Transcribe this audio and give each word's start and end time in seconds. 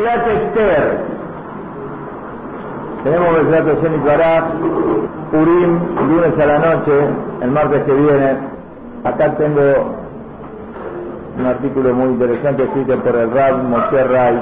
Megillat 0.00 0.26
Esther. 0.28 0.98
Tenemos 3.04 3.38
el 3.38 3.46
plato 3.48 3.82
Sheni 3.82 3.98
Pará, 3.98 4.50
Purim, 5.30 5.78
lunes 6.08 6.38
a 6.38 6.46
la 6.46 6.58
noche, 6.58 6.92
el 7.42 7.50
martes 7.50 7.82
que 7.84 7.92
viene. 7.92 8.36
Acá 9.04 9.36
tengo 9.36 9.94
un 11.38 11.46
artículo 11.46 11.92
muy 11.94 12.08
interesante 12.12 12.64
escrito 12.64 12.98
por 13.00 13.14
el 13.14 13.30
Rab 13.30 13.62
Moshe 13.64 14.04
Ray, 14.04 14.40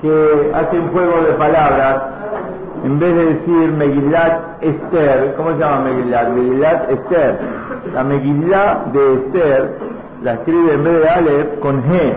que 0.00 0.52
hace 0.54 0.78
un 0.78 0.88
juego 0.92 1.22
de 1.22 1.32
palabras. 1.34 2.02
En 2.84 2.98
vez 2.98 3.14
de 3.14 3.24
decir 3.34 3.72
Megillat 3.72 4.62
Esther, 4.62 5.34
¿cómo 5.36 5.50
se 5.52 5.58
llama 5.58 5.90
Megillat? 5.90 6.28
Megillat 6.30 6.90
Esther. 6.90 7.38
La 7.94 8.02
Megillat 8.02 8.86
de 8.86 9.14
Esther 9.14 9.78
la 10.22 10.32
escribe 10.34 10.74
en 10.74 10.84
vez 10.84 11.02
de 11.02 11.08
Aleph 11.08 11.60
con 11.60 11.82
G. 11.84 12.14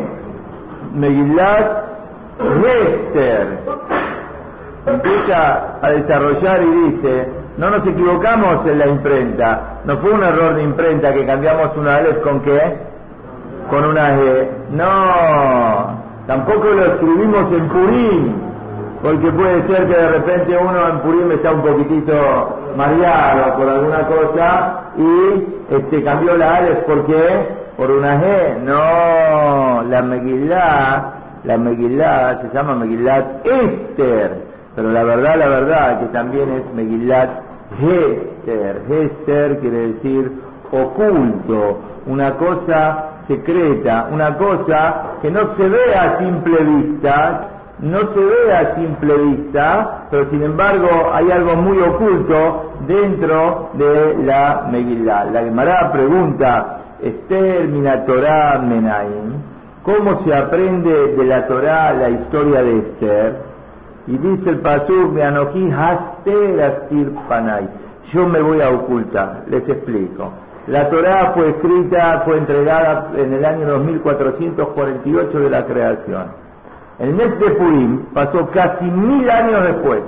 Megillat 0.96 1.85
Esther. 2.40 3.60
Empieza 4.86 5.78
a 5.82 5.90
desarrollar 5.90 6.62
y 6.62 6.92
dice, 6.92 7.30
no 7.58 7.70
nos 7.70 7.88
equivocamos 7.88 8.68
en 8.68 8.80
la 8.80 8.88
imprenta, 8.88 9.80
no 9.86 9.98
fue 9.98 10.12
un 10.12 10.24
error 10.24 10.56
de 10.56 10.64
imprenta 10.64 11.14
que 11.14 11.26
cambiamos 11.26 11.76
una 11.76 11.98
Aleph 11.98 12.22
con 12.22 12.42
qué? 12.42 12.78
Con 13.70 13.84
una 13.86 14.16
G. 14.16 14.48
No, 14.72 16.02
tampoco 16.28 16.66
lo 16.66 16.86
escribimos 16.86 17.52
en 17.52 17.68
Purim, 17.70 18.34
porque 19.02 19.32
puede 19.32 19.68
ser 19.68 19.88
que 19.88 19.98
de 19.98 20.10
repente 20.10 20.58
uno 20.58 20.88
en 20.88 21.00
Purim 21.00 21.32
está 21.32 21.52
un 21.52 21.62
poquitito 21.64 22.60
mareado 22.78 23.58
por 23.58 23.70
alguna 23.70 24.08
cosa 24.08 24.82
y 24.98 25.74
este 25.74 26.04
cambió 26.04 26.38
la 26.38 26.58
Aleph 26.58 26.84
¿por 26.86 27.06
qué? 27.08 27.66
por 27.78 27.92
una 27.92 28.22
G. 28.22 28.60
No, 28.64 29.84
la 29.90 30.02
Megilá, 30.02 31.15
la 31.46 31.58
Megilá 31.58 32.42
se 32.42 32.56
llama 32.56 32.76
Megillat 32.76 33.46
Esther, 33.46 34.44
pero 34.76 34.92
la 34.92 35.04
verdad, 35.04 35.38
la 35.38 35.48
verdad, 35.48 36.00
que 36.00 36.06
también 36.08 36.50
es 36.52 36.74
Megillat 36.74 37.30
Hester. 37.80 38.82
Hester 38.90 39.60
quiere 39.60 39.94
decir 39.94 40.32
oculto, 40.72 41.80
una 42.08 42.34
cosa 42.36 43.12
secreta, 43.28 44.08
una 44.12 44.38
cosa 44.38 45.18
que 45.22 45.32
no 45.32 45.56
se 45.56 45.70
ve 45.70 45.96
a 45.96 46.20
simple 46.20 46.64
vista, 46.64 47.48
no 47.80 48.00
se 48.00 48.20
ve 48.20 48.54
a 48.54 48.76
simple 48.76 49.18
vista, 49.18 50.08
pero 50.10 50.30
sin 50.30 50.44
embargo 50.44 50.90
hay 51.14 51.32
algo 51.32 51.56
muy 51.56 51.80
oculto 51.80 52.74
dentro 52.88 53.70
de 53.74 54.18
la 54.24 54.68
Megilá. 54.72 55.26
La 55.26 55.42
Gemara 55.44 55.92
pregunta, 55.92 56.78
Esther 57.02 57.68
Minatorá 57.68 58.60
Menaim, 58.60 59.55
cómo 59.86 60.26
se 60.26 60.36
aprende 60.36 61.16
de 61.16 61.26
la 61.26 61.48
Torá 61.48 61.94
la 61.94 62.10
historia 62.10 62.62
de 62.64 62.80
Esther. 62.80 63.36
Y 64.08 64.18
dice 64.18 64.50
el 64.50 64.60
Pasuk, 64.60 65.14
Meanoji 65.14 65.72
Haster 65.72 66.62
Astir 66.62 67.14
Panay. 67.30 67.70
Yo 68.12 68.28
me 68.28 68.42
voy 68.42 68.60
a 68.62 68.72
ocultar, 68.72 69.44
les 69.48 69.70
explico. 69.70 70.34
La 70.68 70.90
Torá 70.90 71.32
fue 71.36 71.50
escrita, 71.50 72.24
fue 72.26 72.38
entregada 72.38 73.12
en 73.16 73.34
el 73.34 73.46
año 73.46 73.68
2448 73.68 75.40
de 75.40 75.50
la 75.50 75.66
creación. 75.66 76.26
El 76.98 77.14
mes 77.14 77.38
de 77.40 77.52
Purim 77.52 78.06
pasó 78.14 78.50
casi 78.52 78.86
mil 78.86 79.30
años 79.30 79.64
después. 79.64 80.02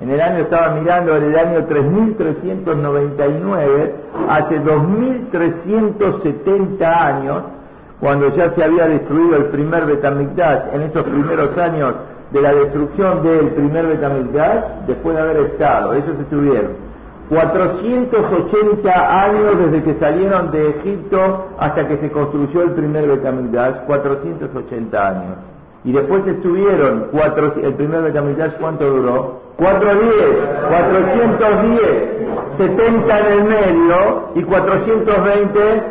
En 0.00 0.10
el 0.10 0.20
año, 0.20 0.38
estaba 0.38 0.74
mirando, 0.74 1.16
en 1.16 1.24
el 1.24 1.36
año 1.36 1.64
3399, 1.66 3.94
hace 4.28 4.60
2370 4.60 7.06
años, 7.06 7.42
cuando 8.00 8.28
ya 8.36 8.54
se 8.54 8.62
había 8.62 8.86
destruido 8.86 9.36
el 9.36 9.44
primer 9.46 9.86
Betamigdash, 9.86 10.74
en 10.74 10.82
esos 10.82 11.02
primeros 11.02 11.56
años 11.58 11.94
de 12.30 12.42
la 12.42 12.54
destrucción 12.54 13.22
del 13.22 13.48
primer 13.48 13.86
Betamigdash, 13.86 14.86
después 14.86 15.16
de 15.16 15.22
haber 15.22 15.36
estado, 15.38 15.94
ellos 15.94 16.16
estuvieron 16.20 16.88
480 17.28 19.24
años 19.24 19.58
desde 19.58 19.82
que 19.82 20.00
salieron 20.00 20.50
de 20.50 20.70
Egipto 20.70 21.48
hasta 21.58 21.86
que 21.86 21.98
se 21.98 22.10
construyó 22.10 22.62
el 22.62 22.70
primer 22.70 23.06
Betamigdash, 23.06 23.84
480 23.86 25.08
años. 25.08 25.36
Y 25.84 25.92
después 25.92 26.26
estuvieron, 26.26 27.08
cuatro, 27.12 27.54
el 27.62 27.74
primer 27.74 28.02
Betamigdash, 28.02 28.52
¿cuánto 28.60 28.88
duró? 28.88 29.40
410, 29.56 30.10
410, 30.68 31.80
70 32.58 33.20
en 33.20 33.26
el 33.26 33.44
medio 33.44 34.28
y 34.34 34.42
420 34.42 35.82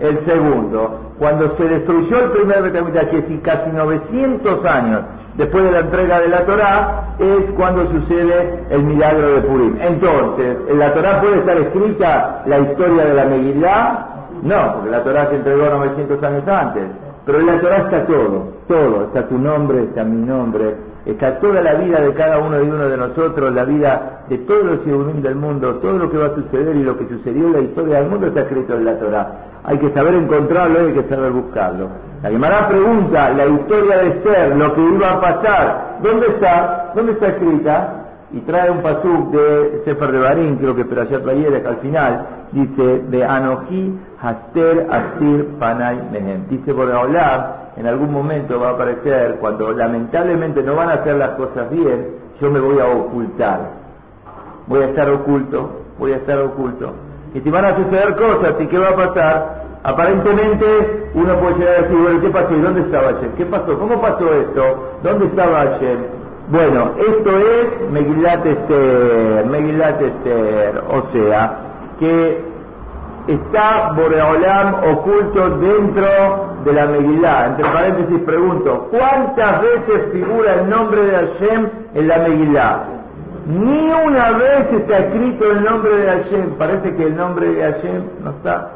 el 0.00 0.26
segundo. 0.26 1.11
Cuando 1.22 1.56
se 1.56 1.62
destruyó 1.62 2.18
el 2.18 2.30
primer 2.32 2.62
Betamigdash, 2.64 3.14
es 3.14 3.40
casi 3.42 3.70
900 3.70 4.64
años 4.64 5.02
después 5.36 5.62
de 5.62 5.70
la 5.70 5.78
entrega 5.78 6.18
de 6.18 6.26
la 6.26 6.44
Torá, 6.44 7.14
es 7.20 7.44
cuando 7.54 7.88
sucede 7.92 8.64
el 8.70 8.82
milagro 8.82 9.34
de 9.34 9.40
Purim. 9.42 9.76
Entonces, 9.80 10.56
¿en 10.68 10.80
la 10.80 10.92
Torá 10.92 11.20
puede 11.20 11.38
estar 11.38 11.56
escrita 11.58 12.42
la 12.46 12.58
historia 12.58 13.04
de 13.04 13.14
la 13.14 13.24
Megillah? 13.26 14.06
No, 14.42 14.72
porque 14.74 14.90
la 14.90 15.04
Torá 15.04 15.28
se 15.28 15.36
entregó 15.36 15.64
900 15.66 16.22
años 16.24 16.48
antes. 16.48 16.82
Pero 17.24 17.38
en 17.38 17.46
la 17.46 17.60
Torah 17.60 17.76
está 17.76 18.04
todo, 18.04 18.48
todo, 18.66 19.04
está 19.04 19.28
tu 19.28 19.38
nombre, 19.38 19.84
está 19.84 20.02
mi 20.02 20.26
nombre, 20.26 20.74
está 21.04 21.38
toda 21.40 21.60
la 21.60 21.74
vida 21.74 22.00
de 22.00 22.12
cada 22.14 22.38
uno 22.38 22.62
y 22.62 22.68
uno 22.68 22.88
de 22.88 22.96
nosotros, 22.96 23.52
la 23.52 23.64
vida 23.64 24.24
de 24.28 24.38
todos 24.38 24.64
los 24.64 24.82
ciudadanos 24.82 25.22
del 25.22 25.34
mundo, 25.34 25.74
todo 25.76 25.98
lo 25.98 26.10
que 26.10 26.18
va 26.18 26.26
a 26.26 26.34
suceder 26.34 26.76
y 26.76 26.82
lo 26.82 26.96
que 26.96 27.08
sucedió 27.08 27.46
en 27.46 27.52
la 27.52 27.60
historia 27.60 27.98
del 27.98 28.08
mundo 28.08 28.26
está 28.28 28.42
escrito 28.42 28.74
en 28.74 28.84
la 28.84 28.98
Torah. 28.98 29.32
Hay 29.64 29.78
que 29.78 29.90
saber 29.92 30.14
encontrarlo 30.14 30.84
y 30.84 30.86
hay 30.88 31.02
que 31.02 31.08
saber 31.08 31.32
buscarlo. 31.32 31.88
La 32.22 32.30
Gemara 32.30 32.68
pregunta, 32.68 33.30
la 33.30 33.46
historia 33.46 33.98
de 33.98 34.22
ser, 34.22 34.56
lo 34.56 34.74
que 34.74 34.80
iba 34.80 35.10
a 35.12 35.20
pasar, 35.20 35.98
¿dónde 36.02 36.26
está? 36.26 36.92
¿Dónde 36.94 37.12
está 37.12 37.28
escrita? 37.28 37.98
y 38.32 38.40
trae 38.40 38.70
un 38.70 38.80
pasuk 38.80 39.30
de 39.30 39.82
Sefer 39.84 40.10
de 40.10 40.18
Barín, 40.18 40.56
creo 40.56 40.74
que 40.74 40.84
pero 40.86 41.02
ayer 41.02 41.66
al 41.66 41.76
final, 41.76 42.26
dice, 42.52 43.02
de 43.08 43.24
Anoji 43.24 43.98
Haster 44.20 44.86
Asir 44.90 45.48
Panay 45.58 46.00
Mehem. 46.10 46.48
Dice 46.48 46.72
por 46.72 46.90
hablar, 46.90 47.61
en 47.76 47.86
algún 47.86 48.12
momento 48.12 48.60
va 48.60 48.68
a 48.68 48.72
aparecer, 48.72 49.38
cuando 49.40 49.72
lamentablemente 49.72 50.62
no 50.62 50.76
van 50.76 50.90
a 50.90 50.94
hacer 50.94 51.16
las 51.16 51.30
cosas 51.30 51.70
bien, 51.70 52.08
yo 52.40 52.50
me 52.50 52.60
voy 52.60 52.78
a 52.78 52.86
ocultar. 52.86 53.70
Voy 54.66 54.82
a 54.82 54.86
estar 54.86 55.08
oculto, 55.08 55.70
voy 55.98 56.12
a 56.12 56.16
estar 56.16 56.38
oculto. 56.40 56.92
Y 57.34 57.40
si 57.40 57.50
van 57.50 57.64
a 57.64 57.76
suceder 57.76 58.14
cosas, 58.16 58.54
¿y 58.60 58.66
qué 58.66 58.78
va 58.78 58.90
a 58.90 58.96
pasar? 58.96 59.62
Aparentemente 59.84 61.10
uno 61.14 61.34
puede 61.40 61.58
llegar 61.58 61.74
a 61.74 61.82
decir, 61.82 61.98
bueno, 61.98 62.20
¿qué 62.20 62.30
pasó? 62.30 62.54
¿Y 62.54 62.60
dónde 62.60 62.82
estaba 62.82 63.08
ayer? 63.08 63.30
¿Qué 63.36 63.46
pasó? 63.46 63.76
¿Cómo 63.78 64.00
pasó 64.00 64.32
esto? 64.34 64.92
¿Dónde 65.02 65.26
estaba 65.26 65.62
ayer? 65.62 65.98
Bueno, 66.50 66.92
esto 66.98 67.38
es 67.38 67.90
Megillat 67.90 68.46
Esther, 68.46 69.46
o 70.88 71.02
sea, 71.12 71.58
que 71.98 72.51
está 73.26 73.92
Boreolam 73.92 74.74
oculto 74.92 75.58
dentro 75.58 76.06
de 76.64 76.72
la 76.72 76.86
Megilá. 76.86 77.46
Entre 77.46 77.64
paréntesis 77.64 78.20
pregunto, 78.20 78.88
¿cuántas 78.90 79.62
veces 79.62 80.12
figura 80.12 80.54
el 80.54 80.68
nombre 80.68 81.02
de 81.02 81.12
Hashem 81.12 81.68
en 81.94 82.08
la 82.08 82.18
Megilá? 82.18 82.84
Ni 83.46 83.90
una 83.90 84.30
vez 84.32 84.72
está 84.72 84.98
escrito 84.98 85.50
el 85.50 85.64
nombre 85.64 85.96
de 85.96 86.06
Hashem, 86.06 86.50
parece 86.58 86.94
que 86.94 87.02
el 87.04 87.16
nombre 87.16 87.48
de 87.48 87.62
Hashem 87.62 88.02
no 88.22 88.30
está. 88.30 88.70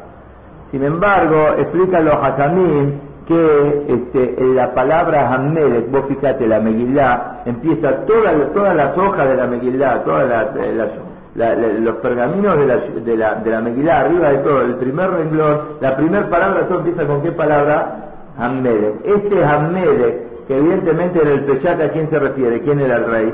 Sin 0.71 0.83
embargo, 0.83 1.53
explica 1.57 2.01
los 2.01 2.15
Hakamim 2.15 2.99
que 3.27 3.85
este, 3.87 4.35
la 4.55 4.73
palabra 4.73 5.33
Hammelech, 5.33 5.89
vos 5.91 6.05
fíjate, 6.07 6.47
la 6.47 6.59
Megilá, 6.59 7.41
empieza 7.45 8.05
todas 8.05 8.75
las 8.75 8.97
hojas 8.97 9.27
de 9.27 9.35
la 9.35 9.47
Megilá, 9.47 10.03
todas 10.03 10.27
las, 10.27 10.89
los 11.37 11.95
pergaminos 11.97 12.57
de 12.57 12.65
la, 12.65 12.77
de, 12.77 13.17
la, 13.17 13.35
de 13.35 13.51
la 13.83 13.99
arriba 13.99 14.29
de 14.29 14.37
todo, 14.39 14.61
el 14.61 14.75
primer 14.75 15.11
renglón, 15.11 15.59
la 15.79 15.95
primera 15.95 16.27
palabra, 16.29 16.67
todo 16.67 16.79
empieza 16.79 17.05
con 17.05 17.21
qué 17.21 17.31
palabra? 17.31 18.07
Hammelech. 18.39 19.05
Este 19.05 19.43
Hammelech, 19.43 20.47
que 20.47 20.57
evidentemente 20.57 21.21
en 21.21 21.27
el 21.27 21.45
Peshat 21.45 21.79
a 21.79 21.89
quién 21.89 22.09
se 22.09 22.19
refiere, 22.19 22.61
quién 22.61 22.79
era 22.79 22.97
el 22.97 23.05
rey, 23.05 23.33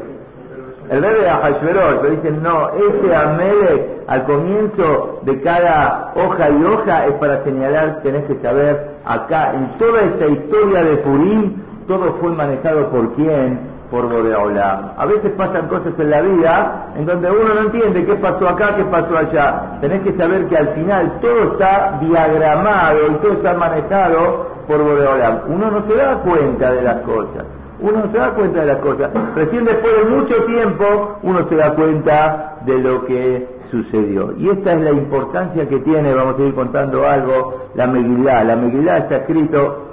el 0.90 1.02
rey 1.02 1.22
de 1.22 1.30
Ahashverosh, 1.30 2.00
pero 2.02 2.16
dicen, 2.16 2.44
no, 2.44 2.72
ese 2.72 3.16
Amelech 3.16 4.04
al 4.08 4.26
comienzo 4.26 5.20
de 5.24 5.42
cada 5.42 6.12
hoja 6.16 6.50
y 6.50 6.64
hoja 6.64 7.08
es 7.08 7.14
para 7.14 7.44
señalar, 7.46 8.02
tenés 8.04 8.26
que 8.26 8.36
saber, 8.42 8.98
acá, 9.06 9.54
en 9.54 9.78
toda 9.78 10.02
esta 10.02 10.28
historia 10.28 10.84
de 10.84 10.98
Purim, 10.98 11.54
todo 11.88 12.14
fue 12.20 12.32
manejado 12.32 12.90
por 12.90 13.14
quién? 13.14 13.73
Por 13.94 14.10
Boreolam. 14.10 14.94
A 14.98 15.06
veces 15.06 15.34
pasan 15.38 15.68
cosas 15.68 15.94
en 16.00 16.10
la 16.10 16.22
vida 16.22 16.88
en 16.98 17.06
donde 17.06 17.30
uno 17.30 17.54
no 17.54 17.62
entiende 17.62 18.04
qué 18.04 18.16
pasó 18.16 18.50
acá, 18.50 18.76
qué 18.76 18.86
pasó 18.86 19.16
allá. 19.16 19.78
Tenés 19.82 20.02
que 20.02 20.14
saber 20.14 20.48
que 20.48 20.58
al 20.58 20.70
final 20.70 21.20
todo 21.22 21.52
está 21.52 22.00
diagramado 22.02 23.12
y 23.12 23.16
todo 23.22 23.34
está 23.34 23.54
manejado 23.54 24.48
por 24.68 24.82
Boreolam. 24.84 25.42
Uno 25.48 25.70
no 25.70 25.88
se 25.88 25.96
da 25.96 26.16
cuenta 26.22 26.72
de 26.72 26.82
las 26.82 27.02
cosas 27.02 27.46
uno 27.80 28.02
se 28.12 28.18
da 28.18 28.34
cuenta 28.34 28.62
de 28.62 28.66
las 28.66 28.78
cosas. 28.78 29.12
Recién 29.36 29.66
después 29.66 29.94
de 29.98 30.04
mucho 30.06 30.44
tiempo 30.46 31.20
uno 31.22 31.48
se 31.50 31.56
da 31.56 31.76
cuenta 31.76 32.56
de 32.66 32.80
lo 32.80 33.06
que 33.06 33.48
sucedió. 33.70 34.32
Y 34.38 34.50
esta 34.50 34.74
es 34.74 34.82
la 34.82 34.92
importancia 34.92 35.68
que 35.68 35.80
tiene, 35.80 36.14
vamos 36.14 36.40
a 36.40 36.44
ir 36.44 36.56
contando 36.56 37.06
algo, 37.06 37.68
la 37.76 37.86
Megilá. 37.88 38.44
La 38.44 38.56
Megilá 38.56 39.00
está 39.00 39.18
escrito 39.18 39.93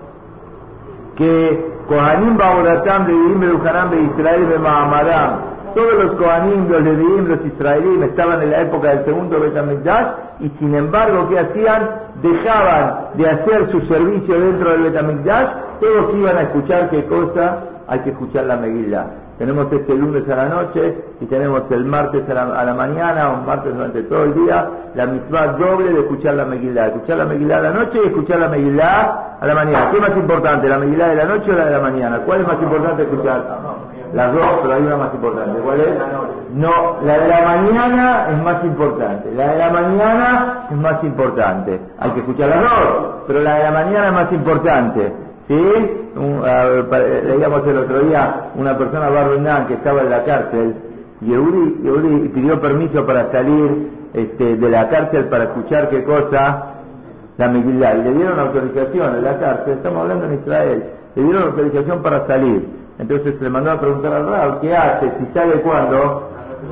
que 1.21 1.71
Kohanim 1.87 2.39
Baoratam 2.39 3.07
Leviim 3.07 3.41
Berujanam 3.41 3.93
Israel 4.11 4.47
Bemahamaram, 4.47 5.31
todos 5.75 6.05
los 6.05 6.13
Kohanim, 6.17 6.67
los 6.71 6.83
Leviim, 6.83 7.29
los 7.29 7.45
israelíes 7.45 8.09
estaban 8.09 8.41
en 8.41 8.51
la 8.51 8.63
época 8.63 8.89
del 8.89 9.05
segundo 9.05 9.39
Betamigdash 9.39 10.07
y 10.41 10.49
sin 10.59 10.75
embargo, 10.75 11.29
¿qué 11.29 11.41
hacían? 11.41 11.91
Dejaban 12.23 13.11
de 13.19 13.29
hacer 13.29 13.71
su 13.71 13.83
servicio 13.83 14.41
dentro 14.41 14.71
del 14.71 14.83
Betamigdash, 14.85 15.49
todos 15.81 16.15
iban 16.17 16.39
a 16.39 16.43
escuchar 16.43 16.89
qué 16.89 17.05
cosa, 17.05 17.65
hay 17.87 17.99
que 18.01 18.11
escuchar 18.11 18.47
la 18.47 18.57
Megillah. 18.57 19.20
Tenemos 19.41 19.73
este 19.73 19.95
lunes 19.95 20.29
a 20.29 20.37
la 20.37 20.49
noche 20.51 21.03
y 21.19 21.25
tenemos 21.25 21.63
el 21.71 21.87
martes 21.87 22.29
a 22.29 22.35
la, 22.35 22.75
mañana 22.75 23.31
o 23.31 23.37
martes 23.39 23.75
durante 23.75 24.03
todo 24.03 24.25
el 24.25 24.35
día 24.35 24.69
la 24.95 25.07
misma 25.07 25.47
doble 25.57 25.95
de 25.95 26.01
escuchar 26.01 26.35
la 26.35 26.45
Megillah. 26.45 26.89
Escuchar 26.89 27.17
la 27.17 27.25
Megillah 27.25 27.57
a 27.57 27.61
la 27.63 27.71
noche 27.71 28.01
y 28.05 28.09
escuchar 28.09 28.39
la 28.39 28.49
Megillah 28.49 29.39
a 29.41 29.47
la 29.47 29.55
mañana. 29.55 29.91
¿Qué 29.91 29.97
es 29.97 30.03
más 30.03 30.15
importante, 30.15 30.69
la 30.69 30.77
Megillah 30.77 31.09
de 31.09 31.17
la 31.17 31.25
noche 31.25 31.53
o 31.53 31.55
la 31.55 31.65
de 31.65 31.71
la 31.71 31.81
mañana? 31.81 32.19
¿Cuál 32.19 32.43
es 32.43 32.47
más 32.49 32.63
importante 32.63 33.03
escuchar? 33.03 33.45
Las 34.13 34.35
dos, 34.35 34.45
pero 34.61 34.75
hay 34.75 34.83
una 34.83 34.97
más 34.99 35.15
importante. 35.15 35.61
¿Cuál 35.63 35.81
es? 35.81 35.89
No, 36.53 36.97
la 37.03 37.19
de 37.19 37.29
la 37.29 37.41
mañana 37.41 38.27
es 38.33 38.43
más 38.43 38.63
importante. 38.63 39.33
La 39.35 39.53
de 39.53 39.59
la 39.59 39.71
mañana 39.71 40.67
es 40.71 40.77
más 40.77 41.03
importante. 41.03 41.81
Hay 41.99 42.11
que 42.11 42.21
escuchar 42.21 42.51
las 42.51 42.61
dos, 42.61 43.23
pero 43.27 43.41
la 43.41 43.55
de 43.55 43.63
la 43.63 43.71
mañana 43.71 44.07
es 44.09 44.13
más 44.13 44.33
importante. 44.33 45.30
¿Sí? 45.51 45.57
leíamos 47.27 47.67
el 47.67 47.79
otro 47.79 48.01
día 48.03 48.53
una 48.55 48.79
persona 48.79 49.09
Barbenán 49.09 49.67
que 49.67 49.75
estaba 49.75 50.03
en 50.03 50.11
la 50.11 50.23
cárcel 50.23 50.77
y 51.21 51.35
Euri, 51.35 52.31
pidió 52.33 52.61
permiso 52.61 53.05
para 53.05 53.33
salir 53.33 53.91
este, 54.15 54.57
de 54.57 54.71
la 54.71 54.89
cárcel 54.89 55.25
para 55.25 55.45
escuchar 55.45 55.91
qué 55.91 56.05
cosa 56.05 56.67
la 57.37 57.49
Megillah 57.49 57.97
y 57.97 58.03
le 58.03 58.13
dieron 58.13 58.39
autorización 58.39 59.17
en 59.17 59.25
la 59.25 59.41
cárcel, 59.41 59.73
estamos 59.73 60.03
hablando 60.03 60.27
en 60.27 60.35
Israel, 60.35 60.85
le 61.17 61.23
dieron 61.25 61.43
autorización 61.43 62.01
para 62.01 62.27
salir. 62.29 62.69
Entonces 63.01 63.41
le 63.41 63.51
mandó 63.51 63.73
a 63.73 63.81
preguntar 63.81 64.13
al 64.13 64.29
Rab, 64.29 64.61
¿qué 64.61 64.77
hace? 64.77 65.11
Si 65.19 65.35
sale 65.35 65.61
cuándo? 65.63 66.31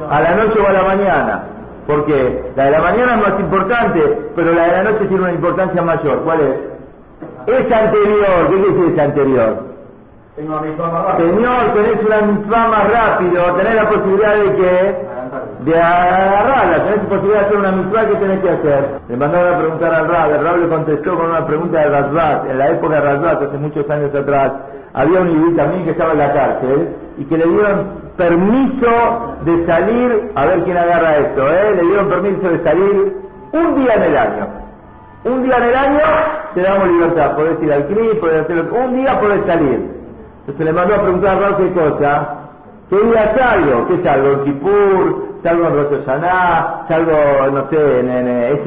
A 0.09 0.21
la 0.21 0.37
noche 0.37 0.61
o 0.61 0.69
a 0.69 0.73
la 0.73 0.83
mañana. 0.85 1.45
Porque 1.85 2.53
la 2.55 2.67
de 2.67 2.71
la 2.71 2.81
mañana 2.81 3.15
es 3.17 3.29
más 3.29 3.41
importante, 3.41 4.19
pero 4.37 4.53
la 4.53 4.63
de 4.63 4.73
la 4.73 4.83
noche 4.85 5.07
tiene 5.07 5.23
una 5.23 5.33
importancia 5.33 5.83
mayor. 5.83 6.23
¿Cuál 6.23 6.41
es? 6.43 6.68
Es 7.49 7.73
anterior. 7.73 8.49
¿Qué 8.51 8.55
quiere 8.55 8.71
decir 8.73 8.93
es 8.93 8.99
anterior? 8.99 9.69
Señor, 10.37 10.61
tenés 11.75 12.05
una 12.07 12.21
misma 12.21 12.69
más 12.69 12.93
rápido, 12.93 13.55
tenés 13.57 13.75
la 13.75 13.89
posibilidad 13.89 14.37
de 14.37 14.55
que 14.55 15.09
de 15.65 15.81
agarrarla, 15.81 16.85
tenés 16.85 17.03
la 17.03 17.09
posibilidad 17.09 17.41
de 17.41 17.47
hacer 17.47 17.57
una 17.57 17.73
misma 17.73 18.07
que 18.07 18.15
tenés 18.17 18.41
que 18.41 18.51
hacer. 18.51 18.89
Le 19.09 19.17
mandaron 19.17 19.55
a 19.55 19.59
preguntar 19.59 19.95
al 19.95 20.09
Rab, 20.09 20.31
el 20.31 20.45
Rab 20.45 20.57
le 20.59 20.69
contestó 20.69 21.17
con 21.17 21.27
una 21.31 21.47
pregunta 21.47 21.81
de 21.81 21.89
Razbat, 21.89 22.51
en 22.51 22.59
la 22.59 22.69
época 22.69 22.95
de 22.95 23.01
Razbat, 23.01 23.43
hace 23.43 23.59
muchos 23.59 23.91
años 23.91 24.15
atrás, 24.15 24.53
había 24.93 25.21
un 25.21 25.31
ibí 25.31 25.57
también 25.57 25.85
que 25.85 25.91
estaba 25.91 26.13
en 26.13 26.19
la 26.19 26.33
cárcel 26.33 26.89
y 27.17 27.25
que 27.25 27.39
le 27.39 27.47
dieron 27.47 27.87
permiso 28.17 29.37
de 29.45 29.67
salir, 29.67 30.33
a 30.35 30.47
ver 30.47 30.63
quién 30.65 30.77
agarra 30.77 31.17
esto, 31.17 31.49
¿eh? 31.49 31.75
le 31.77 31.83
dieron 31.83 32.09
permiso 32.09 32.49
de 32.49 32.63
salir 32.63 33.17
un 33.53 33.75
día 33.81 33.95
en 33.95 34.03
el 34.03 34.17
año. 34.17 34.58
Un 35.25 35.43
día 35.43 35.57
en 35.59 35.63
el 35.65 35.75
año 35.75 36.01
te 36.55 36.63
damos 36.63 36.89
libertad, 36.89 37.35
podés 37.37 37.63
ir 37.63 37.73
al 37.73 37.87
CRI, 37.89 38.15
podés 38.21 38.43
hacerlo, 38.43 38.75
un 38.75 38.97
día 38.97 39.21
podés 39.21 39.45
salir. 39.47 39.91
Entonces 40.41 40.65
le 40.65 40.73
mandó 40.73 40.95
a 40.95 41.03
preguntar 41.03 41.43
a 41.45 41.57
qué 41.57 41.73
cosa, 41.73 42.29
¿qué 42.89 42.97
día 42.97 43.35
salgo? 43.37 43.89
¿Qué 43.89 44.03
salgo? 44.05 44.33
¿En 44.33 44.45
Kipur? 44.45 45.29
¿Salgo 45.43 45.67
en 45.69 45.75
Rosh 45.75 46.05
¿Salgo, 46.89 47.51
no 47.53 47.71
sé, 47.71 48.01
en, 48.01 48.11
en, 48.11 48.29
en 48.29 48.61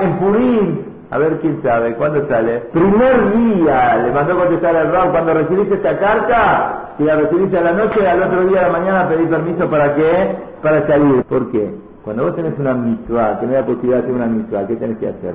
¿En 0.00 0.18
Purim? 0.18 0.78
A 1.10 1.18
ver 1.18 1.40
quién 1.40 1.60
sabe, 1.62 1.94
¿cuándo 1.96 2.26
sale? 2.28 2.58
Primer 2.72 3.32
día, 3.34 3.96
le 3.96 4.12
mandó 4.12 4.34
a 4.34 4.36
contestar 4.44 4.76
al 4.76 4.92
Raúl, 4.92 5.10
cuando 5.10 5.34
recibiste 5.34 5.74
esta 5.74 5.98
carta, 5.98 6.92
si 6.98 7.04
la 7.04 7.16
recibiste 7.16 7.58
a 7.58 7.62
la 7.62 7.72
noche, 7.72 8.06
al 8.06 8.22
otro 8.22 8.44
día 8.44 8.60
de 8.60 8.66
la 8.66 8.72
mañana 8.78 9.08
pedí 9.08 9.26
permiso 9.26 9.68
para 9.68 9.94
qué? 9.96 10.36
Para 10.62 10.86
salir. 10.86 11.24
¿Por 11.24 11.50
qué? 11.50 11.89
Cuando 12.04 12.24
vos 12.24 12.36
tenés 12.36 12.58
una 12.58 12.74
mitzvah, 12.74 13.40
tenés 13.40 13.56
la 13.56 13.66
posibilidad 13.66 13.98
de 13.98 14.02
hacer 14.02 14.14
una 14.14 14.26
mitzvah, 14.26 14.66
¿qué 14.66 14.76
tenés 14.76 14.98
que 14.98 15.08
hacer? 15.08 15.34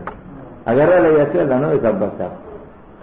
Agarrarla 0.66 1.10
y 1.12 1.22
hacerla, 1.22 1.60
no 1.60 1.70
dejar 1.70 1.94
pasar. 2.00 2.30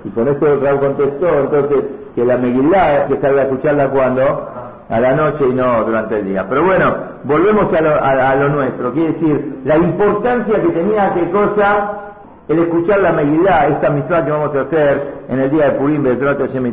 Y 0.04 0.10
con 0.10 0.28
esto 0.28 0.52
el 0.52 0.60
Raúl 0.60 0.80
contestó, 0.80 1.28
entonces, 1.40 1.84
que 2.14 2.24
la 2.24 2.36
Megillah, 2.36 3.06
que 3.06 3.20
salga 3.20 3.42
a 3.42 3.44
escucharla 3.44 3.88
cuando? 3.90 4.48
A 4.88 5.00
la 5.00 5.14
noche 5.14 5.46
y 5.48 5.54
no 5.54 5.84
durante 5.84 6.18
el 6.18 6.24
día. 6.26 6.44
Pero 6.48 6.64
bueno, 6.64 6.94
volvemos 7.24 7.72
a 7.72 7.80
lo, 7.80 8.02
a 8.02 8.34
lo 8.34 8.48
nuestro. 8.48 8.92
Quiere 8.92 9.12
decir, 9.12 9.60
la 9.64 9.78
importancia 9.78 10.60
que 10.60 10.68
tenía 10.68 11.14
qué 11.14 11.30
cosa 11.30 12.02
el 12.48 12.58
escuchar 12.58 13.00
la 13.00 13.12
Megillah, 13.12 13.68
esta 13.68 13.90
misión 13.90 14.24
que 14.24 14.30
vamos 14.30 14.54
a 14.54 14.62
hacer 14.62 15.22
en 15.28 15.40
el 15.40 15.50
día 15.50 15.70
de 15.70 15.78
Purim, 15.78 16.02
de 16.02 16.16
Hashem 16.16 16.66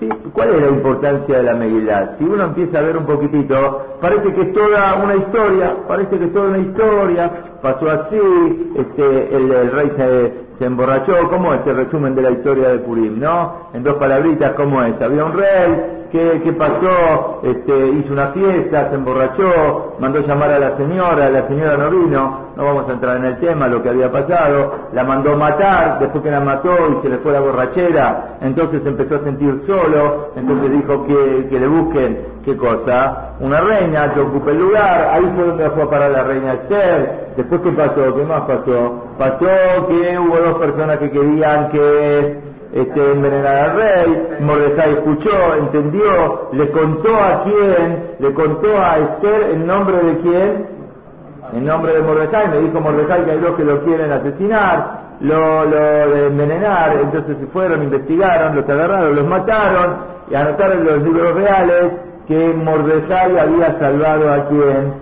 ¿Sí? 0.00 0.08
¿Cuál 0.32 0.54
es 0.54 0.62
la 0.62 0.68
importancia 0.68 1.36
de 1.36 1.42
la 1.42 1.54
Megillah? 1.54 2.16
Si 2.18 2.24
uno 2.24 2.44
empieza 2.44 2.78
a 2.78 2.82
ver 2.82 2.96
un 2.96 3.04
poquitito, 3.04 3.98
parece 4.00 4.32
que 4.32 4.40
es 4.40 4.52
toda 4.54 4.94
una 4.94 5.14
historia, 5.14 5.76
parece 5.86 6.18
que 6.18 6.24
es 6.24 6.32
toda 6.32 6.48
una 6.48 6.58
historia, 6.58 7.49
pasó 7.62 7.90
así, 7.90 8.72
este, 8.76 9.36
el, 9.36 9.70
rey 9.72 9.92
se, 10.58 10.64
emborrachó, 10.64 11.28
¿cómo 11.30 11.54
es 11.54 11.66
el 11.66 11.76
resumen 11.76 12.14
de 12.14 12.22
la 12.22 12.30
historia 12.30 12.68
de 12.68 12.78
Purim, 12.80 13.18
no? 13.18 13.70
En 13.72 13.82
dos 13.82 13.94
palabritas, 13.94 14.52
¿cómo 14.52 14.82
es? 14.82 15.00
Había 15.00 15.24
un 15.24 15.32
rey, 15.32 16.00
¿Qué, 16.10 16.52
pasó? 16.58 17.40
Este, 17.44 17.88
hizo 17.88 18.12
una 18.12 18.28
fiesta, 18.28 18.88
se 18.88 18.96
emborrachó, 18.96 19.94
mandó 20.00 20.20
llamar 20.20 20.50
a 20.50 20.58
la 20.58 20.76
señora, 20.76 21.30
la 21.30 21.46
señora 21.46 21.76
no 21.76 21.88
vino, 21.88 22.38
no 22.56 22.64
vamos 22.64 22.88
a 22.88 22.92
entrar 22.94 23.18
en 23.18 23.26
el 23.26 23.38
tema, 23.38 23.68
lo 23.68 23.80
que 23.80 23.90
había 23.90 24.10
pasado, 24.10 24.88
la 24.92 25.04
mandó 25.04 25.36
matar, 25.36 26.00
después 26.00 26.24
que 26.24 26.30
la 26.32 26.40
mató 26.40 26.70
y 26.98 27.02
se 27.02 27.10
le 27.10 27.18
fue 27.18 27.32
la 27.32 27.40
borrachera, 27.40 28.38
entonces 28.40 28.82
empezó 28.84 29.16
a 29.16 29.24
sentir 29.24 29.62
solo, 29.68 30.30
entonces 30.34 30.72
dijo 30.72 31.06
que, 31.06 31.46
que 31.48 31.60
le 31.60 31.68
busquen, 31.68 32.18
¿qué 32.44 32.56
cosa? 32.56 33.29
Una 33.40 33.58
reina 33.62 34.12
que 34.12 34.20
ocupe 34.20 34.50
el 34.50 34.58
lugar, 34.58 35.08
ahí 35.12 35.32
fue 35.34 35.46
donde 35.46 35.70
fue 35.70 35.84
a 35.84 35.90
parar 35.90 36.10
la 36.10 36.24
reina 36.24 36.52
Esther, 36.54 37.32
después 37.38 37.62
¿qué 37.62 37.70
pasó? 37.72 38.14
¿Qué 38.14 38.22
más 38.24 38.42
pasó? 38.42 39.04
Pasó 39.18 39.88
que 39.88 40.18
hubo 40.18 40.36
dos 40.36 40.58
personas 40.58 40.98
que 40.98 41.10
querían 41.10 41.70
que 41.70 42.38
este, 42.74 43.12
envenenar 43.12 43.56
al 43.56 43.76
rey, 43.76 44.28
Mordecai 44.40 44.90
escuchó, 44.92 45.54
entendió, 45.58 46.50
le 46.52 46.70
contó 46.70 47.16
a 47.16 47.44
quién, 47.44 48.10
le 48.18 48.34
contó 48.34 48.78
a 48.78 48.98
Esther 48.98 49.52
en 49.52 49.66
nombre 49.66 49.96
de 49.96 50.18
quién, 50.18 50.66
en 51.54 51.64
nombre 51.64 51.94
de 51.94 52.02
Mordecai, 52.02 52.46
me 52.48 52.58
dijo 52.58 52.78
Mordecai 52.78 53.24
que 53.24 53.30
hay 53.30 53.38
dos 53.38 53.56
que 53.56 53.64
lo 53.64 53.82
quieren 53.84 54.12
asesinar, 54.12 55.00
lo, 55.20 55.64
lo 55.64 56.26
envenenar, 56.26 56.94
entonces 57.00 57.38
se 57.40 57.46
fueron, 57.46 57.84
investigaron, 57.84 58.54
los 58.54 58.68
agarraron, 58.68 59.16
los 59.16 59.26
mataron 59.26 59.96
y 60.30 60.34
anotaron 60.34 60.84
los 60.84 61.02
libros 61.02 61.34
reales 61.34 62.09
que 62.30 62.54
Mordecai 62.54 63.36
había 63.36 63.76
salvado 63.80 64.32
a 64.32 64.48
quién, 64.48 64.94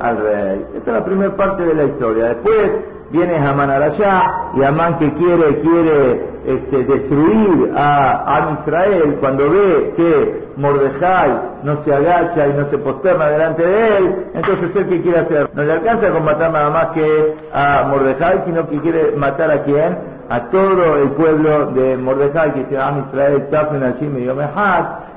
al 0.00 0.18
rey. 0.18 0.66
Esta 0.76 0.90
es 0.90 0.96
la 0.98 1.04
primera 1.06 1.34
parte 1.34 1.62
de 1.64 1.74
la 1.74 1.84
historia. 1.84 2.24
Después 2.26 2.72
viene 3.10 3.38
Haman 3.38 3.70
allá 3.70 4.22
y 4.54 4.62
Amán 4.62 4.98
que 4.98 5.10
quiere, 5.14 5.60
quiere 5.62 6.26
este, 6.44 6.84
destruir 6.84 7.72
a, 7.74 8.36
a, 8.36 8.58
Israel 8.60 9.16
cuando 9.18 9.48
ve 9.48 9.94
que 9.96 10.44
Mordejai 10.56 11.30
no 11.62 11.82
se 11.84 11.94
agacha 11.94 12.48
y 12.48 12.52
no 12.52 12.68
se 12.68 12.76
posterna 12.76 13.28
delante 13.28 13.66
de 13.66 13.96
él, 13.96 14.26
entonces 14.34 14.76
él 14.76 14.86
que 14.86 15.00
quiere 15.00 15.20
hacer, 15.20 15.48
no 15.54 15.62
le 15.62 15.72
alcanza 15.72 16.10
con 16.10 16.22
matar 16.22 16.52
nada 16.52 16.68
más 16.68 16.86
que 16.88 17.34
a 17.54 17.86
Mordejai, 17.88 18.42
sino 18.44 18.68
que 18.68 18.78
quiere 18.80 19.12
matar 19.16 19.50
a 19.50 19.62
quién, 19.62 19.96
a 20.28 20.50
todo 20.50 20.96
el 20.98 21.08
pueblo 21.12 21.70
de 21.72 21.96
Mordejai, 21.96 22.52
que 22.52 22.66
se 22.66 22.74
llama 22.74 23.06
Israel, 23.08 23.48
Tafin, 23.50 23.82
Hashim 23.82 24.18
y 24.18 24.28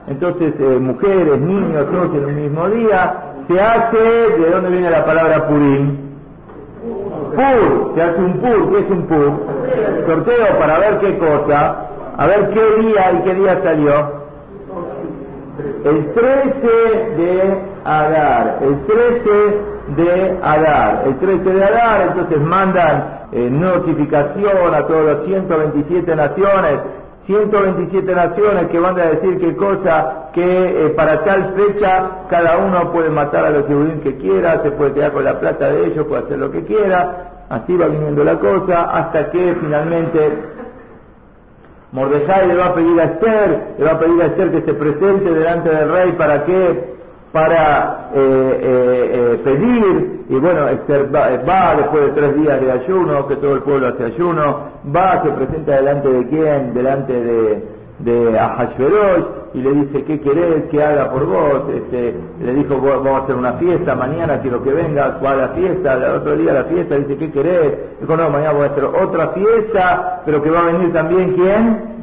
entonces 0.08 0.54
eh, 0.58 0.80
mujeres, 0.80 1.40
niños, 1.40 1.86
todos 1.92 2.16
en 2.16 2.26
un 2.26 2.36
mismo 2.36 2.70
día, 2.70 3.14
se 3.48 3.60
hace, 3.60 3.98
¿de 3.98 4.50
dónde 4.50 4.70
viene 4.70 4.90
la 4.90 5.06
palabra 5.06 5.48
Purim? 5.48 5.98
Pur, 7.32 7.92
se 7.94 8.02
hace 8.02 8.20
un 8.20 8.34
pur, 8.40 8.72
¿qué 8.72 8.80
es 8.80 8.92
un 8.92 9.08
pur? 9.08 9.34
Sorteo 10.08 10.60
para 10.60 10.80
ver 10.80 11.00
qué 11.00 11.18
cosa, 11.18 11.88
a 12.18 12.26
ver 12.26 12.50
qué 12.52 12.82
día 12.82 13.12
y 13.12 13.24
qué 13.24 13.34
día 13.36 13.62
salió. 13.64 14.18
El 15.84 16.14
13 16.14 16.68
de 17.18 17.62
Adar, 17.84 18.60
el 18.62 18.86
13 18.86 19.62
de 19.98 20.40
Adar, 20.42 21.04
el 21.06 21.20
13 21.20 21.50
de 21.50 21.64
Adar, 21.64 22.02
entonces 22.10 22.42
mandan 22.42 23.28
eh, 23.32 23.50
notificación 23.50 24.74
a 24.74 24.88
todos 24.88 25.06
los 25.06 25.26
127 25.26 26.16
naciones 26.16 26.80
127 27.28 28.16
naciones 28.16 28.68
que 28.70 28.80
van 28.80 28.98
a 28.98 29.06
decir 29.08 29.38
qué 29.38 29.54
cosa, 29.58 30.30
que 30.34 30.42
eh, 30.86 30.90
para 30.92 31.26
tal 31.26 31.56
fecha 31.56 32.10
cada 32.30 32.58
uno 32.58 32.90
puede 32.94 33.10
matar 33.10 33.46
a 33.46 33.50
los 33.50 33.66
judíos 33.66 34.00
que 34.02 34.16
quiera, 34.16 34.64
se 34.64 34.72
puede 34.72 34.94
quedar 34.94 35.12
con 35.12 35.26
la 35.26 35.38
plata 35.38 35.70
de 35.70 35.88
ellos, 35.88 36.08
puede 36.08 36.24
hacer 36.24 36.40
lo 36.40 36.50
que 36.50 36.64
quiera, 36.64 37.46
así 37.50 37.76
va 37.76 37.88
viniendo 37.88 38.24
la 38.24 38.40
cosa, 38.40 38.84
hasta 38.84 39.30
que 39.30 39.56
finalmente 39.60 40.38
Mordejai 41.92 42.48
le 42.48 42.56
va 42.56 42.68
a 42.68 42.74
pedir 42.74 43.00
a 43.00 43.04
Esther, 43.04 43.76
le 43.78 43.84
va 43.84 43.92
a 43.92 44.00
pedir 44.00 44.22
a 44.22 44.26
Esther 44.28 44.52
que 44.52 44.62
se 44.62 44.74
presente 44.74 45.34
delante 45.34 45.70
del 45.70 45.92
rey 45.92 46.12
para 46.14 46.46
que 46.46 46.97
para 47.32 48.10
eh, 48.14 48.20
eh, 48.20 49.12
eh, 49.14 49.42
pedir, 49.44 50.26
y 50.30 50.36
bueno, 50.36 50.68
Esther 50.70 51.14
va, 51.14 51.76
después 51.76 52.06
de 52.06 52.12
tres 52.22 52.36
días 52.36 52.62
de 52.62 52.72
ayuno, 52.72 53.28
que 53.28 53.36
todo 53.38 53.56
el 53.56 53.62
pueblo 53.62 53.88
hace 53.88 54.06
ayuno, 54.06 54.60
va, 54.96 55.22
se 55.24 55.30
presenta 55.32 55.76
delante 55.76 56.10
de 56.10 56.28
quién, 56.28 56.74
delante 56.74 57.14
de, 57.14 57.64
de 58.00 58.40
y 59.54 59.62
le 59.62 59.72
dice, 59.72 60.04
¿qué 60.04 60.20
querés 60.20 60.66
que 60.70 60.84
haga 60.84 61.10
por 61.10 61.26
vos? 61.26 61.64
Este, 61.74 62.16
le 62.42 62.54
dijo, 62.54 62.80
vamos 62.80 63.22
a 63.22 63.24
hacer 63.24 63.36
una 63.36 63.54
fiesta, 63.54 63.96
mañana 63.96 64.40
quiero 64.42 64.62
que 64.62 64.72
vengas, 64.72 65.22
a 65.24 65.36
la 65.36 65.50
fiesta, 65.50 65.94
el 65.94 66.04
otro 66.04 66.36
día 66.38 66.54
la 66.54 66.66
fiesta, 66.66 66.96
dice, 66.96 67.18
¿qué 67.18 67.32
querés? 67.32 68.00
Dijo, 68.00 68.16
no, 68.16 68.30
mañana 68.30 68.54
voy 68.54 68.68
a 68.68 68.72
hacer 68.72 68.86
otra 68.86 69.30
fiesta, 69.30 70.22
pero 70.26 70.44
que 70.44 70.52
va 70.52 70.60
a 70.60 70.72
venir 70.72 70.94
también 70.94 71.34
quién? 71.34 71.98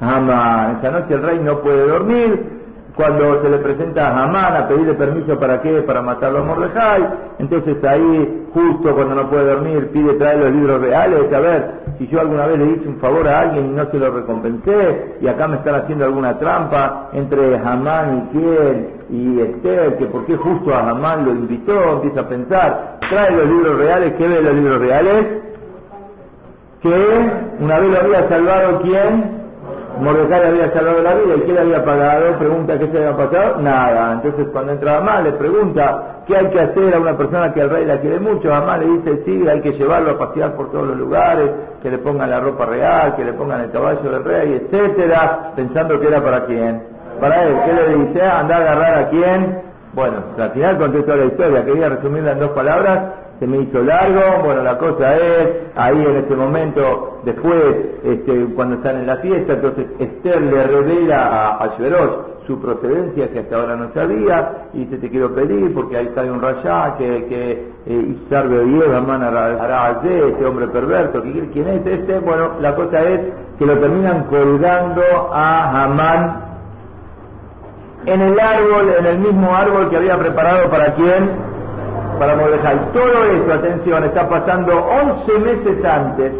Amán. 0.00 0.78
Esa 0.78 0.90
noche 0.90 1.14
el 1.14 1.22
rey 1.22 1.38
no 1.38 1.60
puede 1.60 1.86
dormir, 1.86 2.55
cuando 2.96 3.42
se 3.42 3.50
le 3.50 3.58
presenta 3.58 4.08
a 4.08 4.24
Hamán 4.24 4.56
a 4.56 4.68
pedirle 4.68 4.94
permiso 4.94 5.38
para 5.38 5.60
qué, 5.60 5.82
para 5.82 6.00
matarlo 6.00 6.38
a 6.38 6.44
Mordejai, 6.44 7.06
entonces 7.38 7.76
ahí, 7.84 8.48
justo 8.54 8.94
cuando 8.94 9.14
no 9.14 9.28
puede 9.28 9.52
dormir, 9.52 9.90
pide 9.92 10.14
traer 10.14 10.38
los 10.38 10.52
libros 10.52 10.80
reales, 10.80 11.30
a 11.30 11.40
ver, 11.40 11.70
si 11.98 12.06
yo 12.08 12.20
alguna 12.20 12.46
vez 12.46 12.58
le 12.58 12.66
hice 12.72 12.88
un 12.88 12.96
favor 12.98 13.28
a 13.28 13.40
alguien 13.40 13.66
y 13.66 13.68
no 13.68 13.90
se 13.90 13.98
lo 13.98 14.10
recompensé, 14.10 15.16
y 15.20 15.28
acá 15.28 15.46
me 15.46 15.56
están 15.56 15.74
haciendo 15.74 16.06
alguna 16.06 16.38
trampa 16.38 17.10
entre 17.12 17.58
Hamán 17.58 18.30
y 18.32 18.38
quién, 18.38 18.88
y 19.10 19.40
Esther, 19.40 19.98
que 19.98 20.06
por 20.06 20.24
qué 20.24 20.36
justo 20.36 20.74
a 20.74 20.88
Hamán 20.88 21.26
lo 21.26 21.32
invitó, 21.32 21.96
empieza 21.96 22.20
a 22.20 22.28
pensar, 22.28 22.98
trae 23.10 23.30
los 23.30 23.46
libros 23.46 23.76
reales, 23.76 24.14
¿qué 24.16 24.26
ve 24.26 24.40
los 24.40 24.54
libros 24.54 24.78
reales? 24.78 25.26
Que 26.80 26.94
una 27.60 27.78
vez 27.78 27.90
lo 27.90 28.00
había 28.00 28.28
salvado 28.28 28.80
quién? 28.80 29.45
Mordecai 30.00 30.46
había 30.46 30.72
salvado 30.72 31.02
la 31.02 31.14
vida 31.14 31.36
y 31.36 31.40
¿qué 31.40 31.52
le 31.52 31.60
había 31.60 31.84
pagado? 31.84 32.38
Pregunta 32.38 32.78
qué 32.78 32.86
se 32.88 32.98
había 32.98 33.16
pasado, 33.16 33.60
nada. 33.62 34.12
Entonces 34.12 34.48
cuando 34.52 34.72
entra 34.72 34.98
Amá 34.98 35.20
le 35.22 35.32
pregunta 35.32 36.22
qué 36.26 36.36
hay 36.36 36.46
que 36.50 36.60
hacer 36.60 36.94
a 36.94 37.00
una 37.00 37.16
persona 37.16 37.52
que 37.52 37.60
el 37.60 37.70
rey 37.70 37.86
la 37.86 37.98
quiere 38.00 38.20
mucho. 38.20 38.54
Amá 38.54 38.76
le 38.76 38.86
dice 38.86 39.22
sí, 39.24 39.48
hay 39.48 39.60
que 39.62 39.72
llevarlo 39.72 40.12
a 40.12 40.18
pasear 40.18 40.54
por 40.54 40.70
todos 40.70 40.88
los 40.88 40.96
lugares, 40.98 41.50
que 41.82 41.90
le 41.90 41.98
pongan 41.98 42.30
la 42.30 42.40
ropa 42.40 42.66
real, 42.66 43.16
que 43.16 43.24
le 43.24 43.32
pongan 43.32 43.62
el 43.62 43.70
caballo 43.70 44.10
del 44.10 44.24
rey, 44.24 44.62
etcétera, 44.62 45.52
pensando 45.56 45.98
que 45.98 46.08
era 46.08 46.22
para 46.22 46.44
quién. 46.44 46.82
Para 47.20 47.44
él, 47.44 47.56
¿qué 47.64 47.72
le 47.72 48.04
dice? 48.04 48.22
Anda 48.22 48.56
a 48.56 48.60
agarrar 48.60 48.98
a 48.98 49.08
quién. 49.08 49.62
Bueno, 49.94 50.16
al 50.38 50.50
final 50.50 50.76
contestó 50.76 51.16
la 51.16 51.24
historia, 51.24 51.64
quería 51.64 51.88
resumirla 51.88 52.32
en 52.32 52.40
dos 52.40 52.50
palabras 52.50 53.00
se 53.38 53.46
me 53.46 53.58
hizo 53.58 53.82
largo, 53.82 54.44
bueno, 54.44 54.62
la 54.62 54.78
cosa 54.78 55.16
es, 55.16 55.48
ahí 55.74 56.04
en 56.04 56.16
este 56.16 56.34
momento, 56.34 57.20
después, 57.24 57.60
este, 58.02 58.46
cuando 58.54 58.76
están 58.76 58.96
en 58.96 59.06
la 59.06 59.16
fiesta, 59.16 59.54
entonces 59.54 59.86
Esther 59.98 60.40
le 60.40 60.62
revela 60.64 61.26
a, 61.26 61.64
a 61.64 61.76
su 62.46 62.60
procedencia 62.60 63.28
que 63.30 63.40
hasta 63.40 63.56
ahora 63.56 63.76
no 63.76 63.92
sabía, 63.92 64.68
y 64.72 64.84
dice, 64.84 64.98
te 64.98 65.10
quiero 65.10 65.34
pedir, 65.34 65.74
porque 65.74 65.96
ahí 65.96 66.06
está 66.06 66.22
un 66.22 66.40
rayá, 66.40 66.94
que, 66.96 67.26
que 67.26 67.68
eh, 67.86 68.16
Isarbe 68.24 68.62
hará 68.90 70.00
este 70.02 70.44
hombre 70.44 70.68
perverso, 70.68 71.22
quién 71.52 71.68
es 71.68 71.86
este, 71.86 72.18
bueno, 72.20 72.52
la 72.60 72.74
cosa 72.74 73.02
es 73.02 73.20
que 73.58 73.66
lo 73.66 73.78
terminan 73.78 74.24
colgando 74.24 75.02
a 75.32 75.84
Hamán 75.84 76.46
en 78.06 78.20
el 78.20 78.38
árbol, 78.38 78.94
en 78.98 79.06
el 79.06 79.18
mismo 79.18 79.54
árbol 79.54 79.90
que 79.90 79.96
había 79.96 80.16
preparado 80.16 80.70
para 80.70 80.94
quién, 80.94 81.55
para 82.18 82.36
Mordejai. 82.36 82.92
Todo 82.92 83.24
esto, 83.24 83.52
atención, 83.52 84.04
está 84.04 84.28
pasando 84.28 84.72
11 84.74 85.38
meses 85.38 85.84
antes 85.84 86.32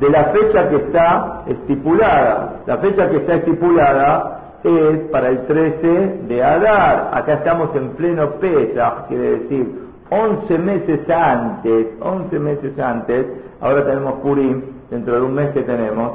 de 0.00 0.10
la 0.10 0.24
fecha 0.26 0.68
que 0.68 0.76
está 0.76 1.42
estipulada. 1.46 2.60
La 2.66 2.78
fecha 2.78 3.08
que 3.10 3.16
está 3.16 3.34
estipulada 3.34 4.40
es 4.62 4.98
para 5.10 5.28
el 5.28 5.46
13 5.46 6.22
de 6.28 6.42
Adar. 6.42 7.10
Acá 7.12 7.34
estamos 7.34 7.74
en 7.74 7.90
pleno 7.90 8.30
pesa, 8.32 9.04
quiere 9.08 9.40
decir 9.40 9.90
11 10.10 10.58
meses 10.58 11.00
antes, 11.08 11.86
11 12.00 12.38
meses 12.38 12.78
antes, 12.78 13.26
ahora 13.60 13.84
tenemos 13.84 14.14
Purim, 14.20 14.62
dentro 14.90 15.14
de 15.14 15.20
un 15.20 15.34
mes 15.34 15.50
que 15.50 15.62
tenemos, 15.62 16.14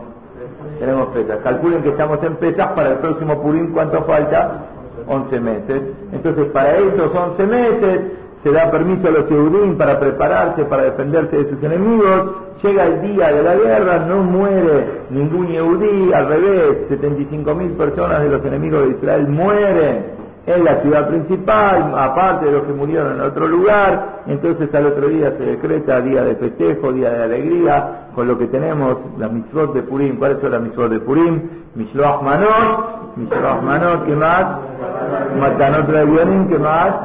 tenemos 0.80 1.08
Pesach. 1.10 1.42
Calculen 1.44 1.82
que 1.82 1.90
estamos 1.90 2.22
en 2.24 2.36
Pesach, 2.36 2.76
para 2.76 2.90
el 2.90 2.98
próximo 2.98 3.42
Purim, 3.42 3.74
¿cuánto 3.74 4.04
falta? 4.04 4.66
11 5.08 5.40
meses. 5.40 5.82
Entonces, 6.12 6.46
para 6.52 6.78
esos 6.78 7.14
11 7.14 7.46
meses 7.46 8.02
se 8.44 8.52
da 8.52 8.70
permiso 8.70 9.08
a 9.08 9.12
los 9.12 9.30
Yehudim 9.30 9.78
para 9.78 10.00
prepararse, 10.00 10.66
para 10.66 10.84
defenderse 10.84 11.36
de 11.36 11.50
sus 11.50 11.64
enemigos. 11.64 12.32
Llega 12.62 12.86
el 12.86 13.02
día 13.02 13.32
de 13.32 13.44
la 13.44 13.56
guerra, 13.56 14.06
no 14.08 14.24
muere 14.24 15.02
ningún 15.10 15.48
Yehudí, 15.48 16.14
al 16.14 16.28
revés, 16.28 16.78
75 16.90 17.56
mil 17.56 17.72
personas 17.72 18.22
de 18.22 18.30
los 18.30 18.46
enemigos 18.46 18.84
de 18.84 18.92
Israel 18.92 19.28
mueren 19.28 20.26
en 20.46 20.64
la 20.64 20.82
ciudad 20.82 21.08
principal, 21.08 21.92
aparte 21.98 22.46
de 22.46 22.52
los 22.52 22.64
que 22.64 22.74
murieron 22.74 23.16
en 23.16 23.22
otro 23.22 23.48
lugar, 23.48 24.22
entonces 24.28 24.74
al 24.76 24.86
otro 24.88 25.08
día 25.08 25.34
se 25.38 25.44
decreta 25.44 26.02
día 26.02 26.24
de 26.24 26.36
festejo, 26.36 26.94
día 26.94 27.10
de 27.10 27.24
alegría, 27.24 28.10
con 28.14 28.28
lo 28.28 28.38
que 28.38 28.48
tenemos, 28.48 28.98
la 29.18 29.28
mitzvot 29.28 29.74
de 29.74 29.82
Purim, 29.82 30.18
¿cuáles 30.18 30.40
son 30.42 30.52
las 30.52 30.62
mitzvot 30.62 30.90
de 30.92 31.00
Purim? 31.00 31.42
Mishloach 31.74 32.22
Manot, 32.22 33.05
Mishloach 33.16 33.62
Manot, 33.62 34.06
¿qué 34.06 34.16
más? 34.16 34.46
Matanot 35.40 35.88
Rebionim, 35.90 36.48
¿qué 36.50 36.60
más? 36.60 36.96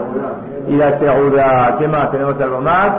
Y 0.68 0.76
la 0.76 0.98
Seuda, 0.98 1.76
¿qué 1.78 1.88
más? 1.88 2.10
¿Tenemos 2.10 2.40
algo 2.40 2.60
más? 2.60 2.90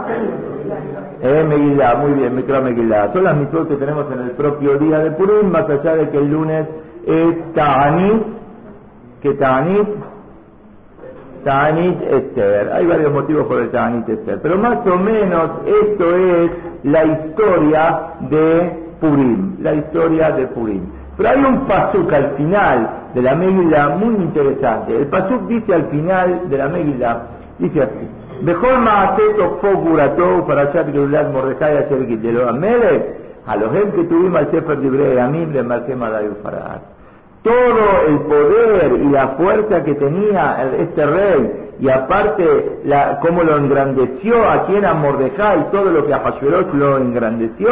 Eh, 1.22 1.46
Megillah, 1.48 1.96
muy 1.96 2.14
bien, 2.14 2.36
Mikra 2.36 2.62
Megillah. 2.62 3.14
Son 3.14 3.24
las 3.24 3.36
mitzvot 3.36 3.68
que 3.68 3.76
tenemos 3.76 4.06
en 4.12 4.22
el 4.22 4.32
propio 4.32 4.78
día 4.78 5.00
de 5.00 5.12
Purim, 5.12 5.52
más 5.52 5.70
allá 5.70 5.96
de 5.96 6.10
que 6.10 6.18
el 6.18 6.32
lunes 6.32 6.68
es 7.06 7.54
Ta'anit, 7.54 8.24
que 9.22 9.34
Ta'anit 9.36 9.88
Ta'anit 11.44 12.02
Esther. 12.02 12.72
Hay 12.74 12.86
varios 12.86 13.12
motivos 13.12 13.48
por 13.48 13.60
el 13.60 13.72
Ta'anit 13.72 14.08
Esther, 14.08 14.40
pero 14.42 14.58
más 14.58 14.86
o 14.86 14.98
menos 14.98 15.50
esto 15.66 16.16
es 16.16 16.52
la 16.84 17.06
historia 17.06 18.02
de 18.22 18.80
Purim, 19.00 19.58
la 19.62 19.74
historia 19.74 20.32
de 20.32 20.48
Purim. 20.48 21.01
Pero 21.18 21.30
hay 21.30 21.44
un 21.44 21.68
pasuk 21.68 22.12
al 22.14 22.32
final 22.38 22.90
de 23.14 23.22
la 23.22 23.36
Megillah 23.36 23.90
muy 23.90 24.16
interesante. 24.16 24.96
El 24.96 25.08
pasuk 25.08 25.48
dice 25.48 25.74
al 25.74 25.86
final 25.88 26.50
de 26.50 26.58
la 26.58 26.68
Megillah, 26.68 27.22
dice 27.60 27.82
así, 27.84 28.10
Mejor 28.42 28.80
Maaseto 28.80 29.60
Fogurato 29.62 30.46
para 30.48 30.62
allá 30.62 30.86
que 30.86 31.00
Mordecai 31.32 31.78
Asher 31.78 32.08
Gitelo 32.08 32.50
Amelech, 32.50 33.22
a 33.46 33.56
los 33.56 33.72
que 33.72 34.04
tuvimos 34.06 34.40
al 34.40 34.52
Sefer 34.52 34.80
Libre 34.80 35.20
Amim 35.20 35.52
le 35.52 35.64
marqué 35.64 35.96
Madayu 35.96 36.36
Farad 36.42 36.82
todo 37.44 38.08
el 38.08 38.20
poder 38.20 39.02
y 39.02 39.10
la 39.10 39.30
fuerza 39.30 39.84
que 39.84 39.96
tenía 39.96 40.72
este 40.78 41.06
rey 41.06 41.71
y 41.82 41.90
aparte 41.90 42.80
la, 42.86 43.20
cómo 43.22 43.42
lo 43.42 43.58
engrandeció 43.58 44.48
a 44.48 44.68
quien 44.68 44.86
a 44.86 44.94
Mordejai, 44.94 45.72
todo 45.72 45.92
lo 45.92 46.06
que 46.06 46.14
a 46.14 46.20
Hashverosh 46.20 46.74
lo 46.74 46.98
engrandeció, 47.00 47.70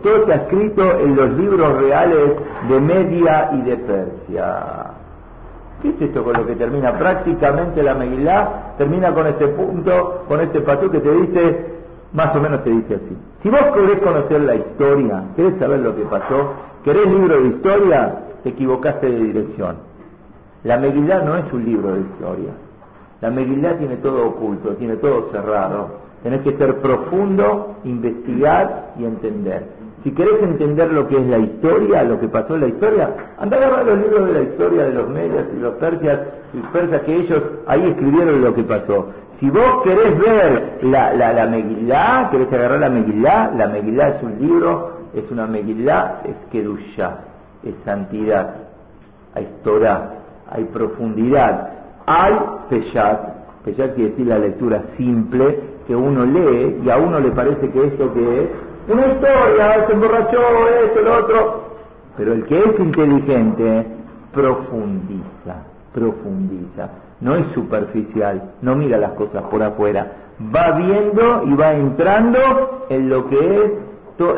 todo 0.00 0.16
está 0.18 0.34
escrito 0.36 0.82
en 1.00 1.16
los 1.16 1.30
libros 1.32 1.76
reales 1.82 2.36
de 2.68 2.80
Media 2.80 3.50
y 3.52 3.62
de 3.62 3.76
Persia. 3.78 4.84
¿Qué 5.82 5.88
es 5.88 6.00
esto 6.00 6.22
con 6.22 6.34
lo 6.34 6.46
que 6.46 6.54
termina? 6.54 6.96
Prácticamente 6.96 7.82
la 7.82 7.94
Megilá 7.94 8.74
termina 8.78 9.12
con 9.12 9.26
este 9.26 9.48
punto, 9.48 10.24
con 10.28 10.40
este 10.40 10.60
paso 10.60 10.88
que 10.88 11.00
te 11.00 11.10
dice, 11.10 11.66
más 12.12 12.34
o 12.36 12.40
menos 12.40 12.62
te 12.62 12.70
dice 12.70 12.94
así. 12.94 13.16
Si 13.42 13.48
vos 13.48 13.64
querés 13.74 13.98
conocer 14.02 14.40
la 14.40 14.54
historia, 14.54 15.24
querés 15.34 15.58
saber 15.58 15.80
lo 15.80 15.96
que 15.96 16.02
pasó, 16.02 16.52
querés 16.84 17.08
libro 17.08 17.40
de 17.40 17.48
historia, 17.48 18.14
te 18.44 18.50
equivocaste 18.50 19.10
de 19.10 19.18
dirección. 19.18 19.78
La 20.62 20.78
Megilá 20.78 21.22
no 21.22 21.36
es 21.36 21.52
un 21.52 21.64
libro 21.64 21.92
de 21.94 22.02
historia. 22.02 22.52
La 23.22 23.30
Megilá 23.30 23.78
tiene 23.78 23.96
todo 23.96 24.26
oculto, 24.26 24.74
tiene 24.74 24.96
todo 24.96 25.30
cerrado. 25.32 26.02
Tenés 26.22 26.42
que 26.42 26.54
ser 26.58 26.76
profundo, 26.80 27.76
investigar 27.84 28.92
y 28.98 29.04
entender. 29.04 29.62
Si 30.04 30.10
querés 30.10 30.42
entender 30.42 30.92
lo 30.92 31.08
que 31.08 31.16
es 31.16 31.26
la 31.26 31.38
historia, 31.38 32.02
lo 32.02 32.20
que 32.20 32.28
pasó 32.28 32.56
en 32.56 32.60
la 32.60 32.66
historia, 32.66 33.08
anda 33.38 33.56
a 33.56 33.60
agarrar 33.60 33.86
los 33.86 33.98
libros 33.98 34.26
de 34.26 34.32
la 34.34 34.42
historia 34.42 34.82
de 34.84 34.92
los 34.92 35.08
medios 35.08 35.44
y 35.56 35.60
los 35.60 35.74
persias, 35.76 36.20
y 36.52 36.58
persas 36.72 37.00
que 37.02 37.16
ellos 37.16 37.42
ahí 37.66 37.88
escribieron 37.88 38.42
lo 38.42 38.54
que 38.54 38.64
pasó. 38.64 39.06
Si 39.40 39.48
vos 39.48 39.82
querés 39.84 40.18
ver 40.18 40.78
la, 40.82 41.14
la, 41.14 41.32
la 41.32 41.46
Megilá, 41.46 42.28
querés 42.30 42.52
agarrar 42.52 42.80
la 42.80 42.90
Megilá, 42.90 43.52
la 43.56 43.68
Megilá 43.68 44.08
es 44.08 44.22
un 44.22 44.38
libro, 44.38 44.92
es 45.14 45.30
una 45.30 45.46
Megilá, 45.46 46.20
es 46.24 46.34
Kedushá 46.50 47.32
es 47.62 47.74
santidad, 47.84 48.54
hay 49.34 49.48
Torah, 49.62 50.14
hay 50.50 50.64
profundidad, 50.64 51.71
hay 52.06 52.34
Peshat, 52.70 53.64
Peshat 53.64 53.94
quiere 53.94 54.10
decir 54.10 54.26
la 54.26 54.38
lectura 54.38 54.82
simple 54.96 55.60
que 55.86 55.94
uno 55.94 56.24
lee 56.24 56.80
y 56.84 56.90
a 56.90 56.96
uno 56.96 57.20
le 57.20 57.30
parece 57.30 57.70
que 57.70 57.86
esto 57.86 58.12
que 58.12 58.42
es 58.44 58.48
una 58.88 59.06
historia, 59.06 59.86
se 59.86 59.92
emborrachó, 59.92 60.40
esto, 60.84 61.02
lo 61.02 61.18
otro, 61.18 61.62
pero 62.16 62.32
el 62.32 62.44
que 62.46 62.58
es 62.58 62.80
inteligente 62.80 63.86
profundiza, 64.32 65.62
profundiza, 65.94 66.90
no 67.20 67.36
es 67.36 67.46
superficial, 67.54 68.42
no 68.60 68.74
mira 68.74 68.98
las 68.98 69.12
cosas 69.12 69.44
por 69.44 69.62
afuera, 69.62 70.12
va 70.54 70.72
viendo 70.72 71.44
y 71.44 71.54
va 71.54 71.74
entrando 71.74 72.86
en 72.88 73.08
lo 73.08 73.28
que 73.28 73.64
es 73.64 73.72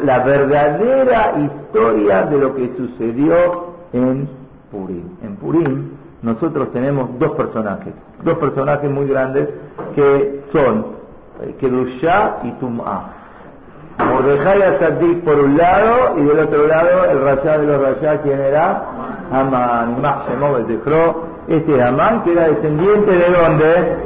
la 0.03 0.21
verdadera 0.21 1.35
historia 1.39 2.23
de 2.25 2.39
lo 2.39 2.55
que 2.55 2.73
sucedió 2.77 3.75
en 3.93 4.29
Purim. 4.71 5.05
En 5.23 5.37
Purim 5.37 5.91
nosotros 6.25 6.73
tenemos 6.73 7.19
dos 7.19 7.33
personajes, 7.33 7.93
dos 8.23 8.39
personajes 8.39 8.91
muy 8.91 9.07
grandes 9.07 9.47
que 9.95 10.43
son 10.53 10.87
eh, 11.43 11.55
Kedushá 11.61 12.39
y 12.45 12.51
Tum'ah. 12.53 13.13
Mordejai 13.99 14.63
Azadik 14.63 15.23
por 15.23 15.39
un 15.39 15.59
lado 15.59 16.19
y 16.19 16.25
del 16.25 16.39
otro 16.41 16.67
lado 16.67 17.05
el 17.11 17.21
rayá 17.21 17.59
de 17.59 17.67
los 17.67 17.81
rayá, 17.81 18.23
¿quién 18.23 18.41
era? 18.41 18.85
Amán, 19.31 20.01
Mahshemov 20.01 20.57
el 20.57 20.81
Este 21.47 21.77
es 21.77 21.83
Amán 21.83 22.23
que 22.25 22.33
era 22.33 22.49
descendiente 22.49 23.11
de 23.13 23.31
dónde? 23.31 23.97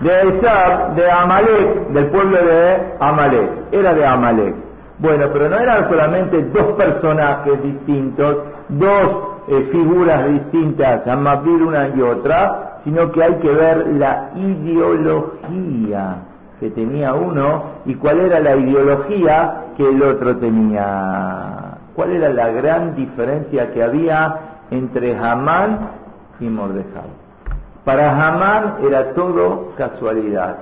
De 0.00 0.20
Esab, 0.20 0.96
de 0.96 1.10
Amalek, 1.12 1.88
del 1.90 2.06
pueblo 2.06 2.36
de 2.44 2.76
Amalek. 2.98 3.50
Era 3.70 3.94
de 3.94 4.04
Amalek. 4.04 4.54
Bueno, 4.98 5.26
pero 5.32 5.48
no 5.48 5.58
eran 5.58 5.88
solamente 5.88 6.42
dos 6.52 6.72
personajes 6.72 7.62
distintos, 7.62 8.38
dos 8.68 9.33
eh, 9.46 9.68
figuras 9.70 10.28
distintas, 10.28 11.06
Amabir 11.06 11.62
una 11.62 11.88
y 11.88 12.00
otra, 12.00 12.80
sino 12.84 13.12
que 13.12 13.22
hay 13.22 13.34
que 13.36 13.48
ver 13.48 13.86
la 13.94 14.30
ideología 14.34 16.16
que 16.60 16.70
tenía 16.70 17.14
uno 17.14 17.64
y 17.84 17.94
cuál 17.94 18.20
era 18.20 18.40
la 18.40 18.56
ideología 18.56 19.64
que 19.76 19.88
el 19.88 20.02
otro 20.02 20.36
tenía. 20.36 21.78
¿Cuál 21.94 22.12
era 22.12 22.28
la 22.30 22.48
gran 22.48 22.94
diferencia 22.96 23.72
que 23.72 23.82
había 23.82 24.36
entre 24.70 25.16
Hamán 25.16 25.90
y 26.40 26.48
Mordejai? 26.48 27.10
Para 27.84 28.10
Hamán 28.12 28.76
era 28.82 29.12
todo 29.14 29.72
casualidad. 29.76 30.56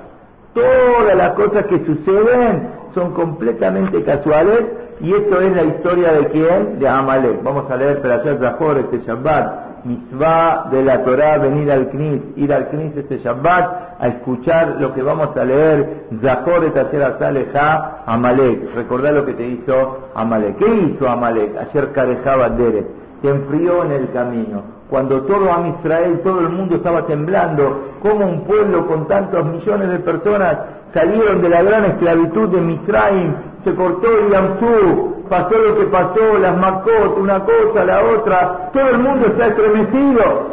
Todas 0.54 1.16
las 1.16 1.30
cosas 1.32 1.64
que 1.66 1.84
suceden 1.84 2.70
son 2.94 3.12
completamente 3.14 4.02
casuales 4.02 4.64
y 5.00 5.12
esto 5.12 5.40
es 5.40 5.56
la 5.56 5.64
historia 5.64 6.12
de 6.12 6.26
quién? 6.28 6.78
De 6.78 6.88
Amalek. 6.88 7.42
Vamos 7.42 7.70
a 7.70 7.76
leer 7.76 8.02
Perashat 8.02 8.38
Zahor 8.40 8.78
este 8.78 9.00
Shabbat 9.06 9.72
mitzvah 9.84 10.68
de 10.70 10.82
la 10.82 11.02
Torah 11.04 11.38
venir 11.38 11.70
al 11.70 11.88
Knis, 11.90 12.22
ir 12.36 12.52
al 12.52 12.68
Knis 12.68 12.96
este 12.96 13.18
Shabbat 13.18 14.00
a 14.00 14.08
escuchar 14.08 14.76
lo 14.80 14.94
que 14.94 15.02
vamos 15.02 15.36
a 15.36 15.44
leer, 15.44 16.06
Zahor 16.22 16.64
et 16.64 17.22
Aleja 17.22 18.02
Amalek. 18.06 18.74
Recordá 18.74 19.12
lo 19.12 19.24
que 19.24 19.34
te 19.34 19.46
hizo 19.46 20.10
Amalek. 20.14 20.58
¿Qué 20.58 20.66
hizo 20.66 21.08
Amalek? 21.08 21.56
Ayer 21.56 21.92
Karejaba 21.92 22.50
Deret. 22.50 22.86
Se 23.22 23.28
enfrió 23.28 23.84
en 23.84 23.92
el 23.92 24.12
camino. 24.12 24.81
Cuando 24.92 25.22
todo 25.22 25.50
a 25.50 25.66
Israel, 25.68 26.20
todo 26.22 26.40
el 26.40 26.50
mundo 26.50 26.76
estaba 26.76 27.06
temblando, 27.06 27.94
como 28.02 28.26
un 28.26 28.44
pueblo 28.44 28.86
con 28.86 29.08
tantos 29.08 29.42
millones 29.46 29.88
de 29.88 29.98
personas 30.00 30.58
salieron 30.92 31.40
de 31.40 31.48
la 31.48 31.62
gran 31.62 31.86
esclavitud 31.86 32.50
de 32.50 32.60
Misraim, 32.60 33.34
se 33.64 33.74
cortó 33.74 34.06
el 34.06 34.30
Yamsú, 34.30 35.24
pasó 35.30 35.56
lo 35.56 35.78
que 35.78 35.86
pasó, 35.86 36.38
las 36.38 36.58
Makot, 36.58 37.16
una 37.18 37.42
cosa, 37.42 37.86
la 37.86 38.04
otra, 38.04 38.70
todo 38.74 38.90
el 38.90 38.98
mundo 38.98 39.28
está 39.28 39.46
estremecido. 39.46 40.52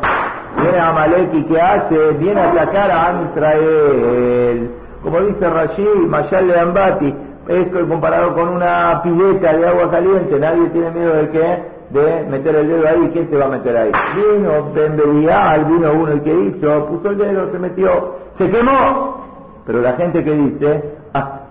Viene 0.62 0.80
Amalek 0.80 1.34
y 1.34 1.44
¿qué 1.44 1.60
hace? 1.60 2.12
Viene 2.14 2.40
a 2.40 2.52
atacar 2.52 2.92
a 2.92 3.22
Israel. 3.30 4.72
Como 5.04 5.20
dice 5.20 5.50
Rashid, 5.50 6.08
Mayal 6.08 6.48
de 6.48 6.60
Ambati, 6.62 7.16
esto 7.50 7.90
comparado 7.90 8.34
con 8.36 8.48
una 8.48 9.02
pileta 9.04 9.52
de 9.52 9.68
agua 9.68 9.92
caliente, 9.92 10.40
nadie 10.40 10.70
tiene 10.70 10.92
miedo 10.92 11.14
de 11.14 11.30
qué? 11.30 11.79
De 11.92 12.24
meter 12.30 12.56
el 12.56 12.68
dedo 12.68 12.88
ahí, 12.88 13.10
¿quién 13.14 13.30
se 13.30 13.38
va 13.38 13.46
a 13.46 13.50
meter 13.50 13.76
ahí? 13.76 13.92
Vino 14.16 14.72
Ben 14.74 14.96
vino 14.96 15.94
uno 15.94 16.12
el 16.12 16.22
que 16.22 16.34
hizo, 16.34 16.86
puso 16.86 17.10
el 17.10 17.18
dedo, 17.18 17.52
se 17.52 17.58
metió, 17.58 18.16
se 18.38 18.50
quemó. 18.50 19.26
Pero 19.66 19.82
la 19.82 19.94
gente 19.94 20.24
que 20.24 20.32
dice, 20.32 20.84
ah, 21.14 21.42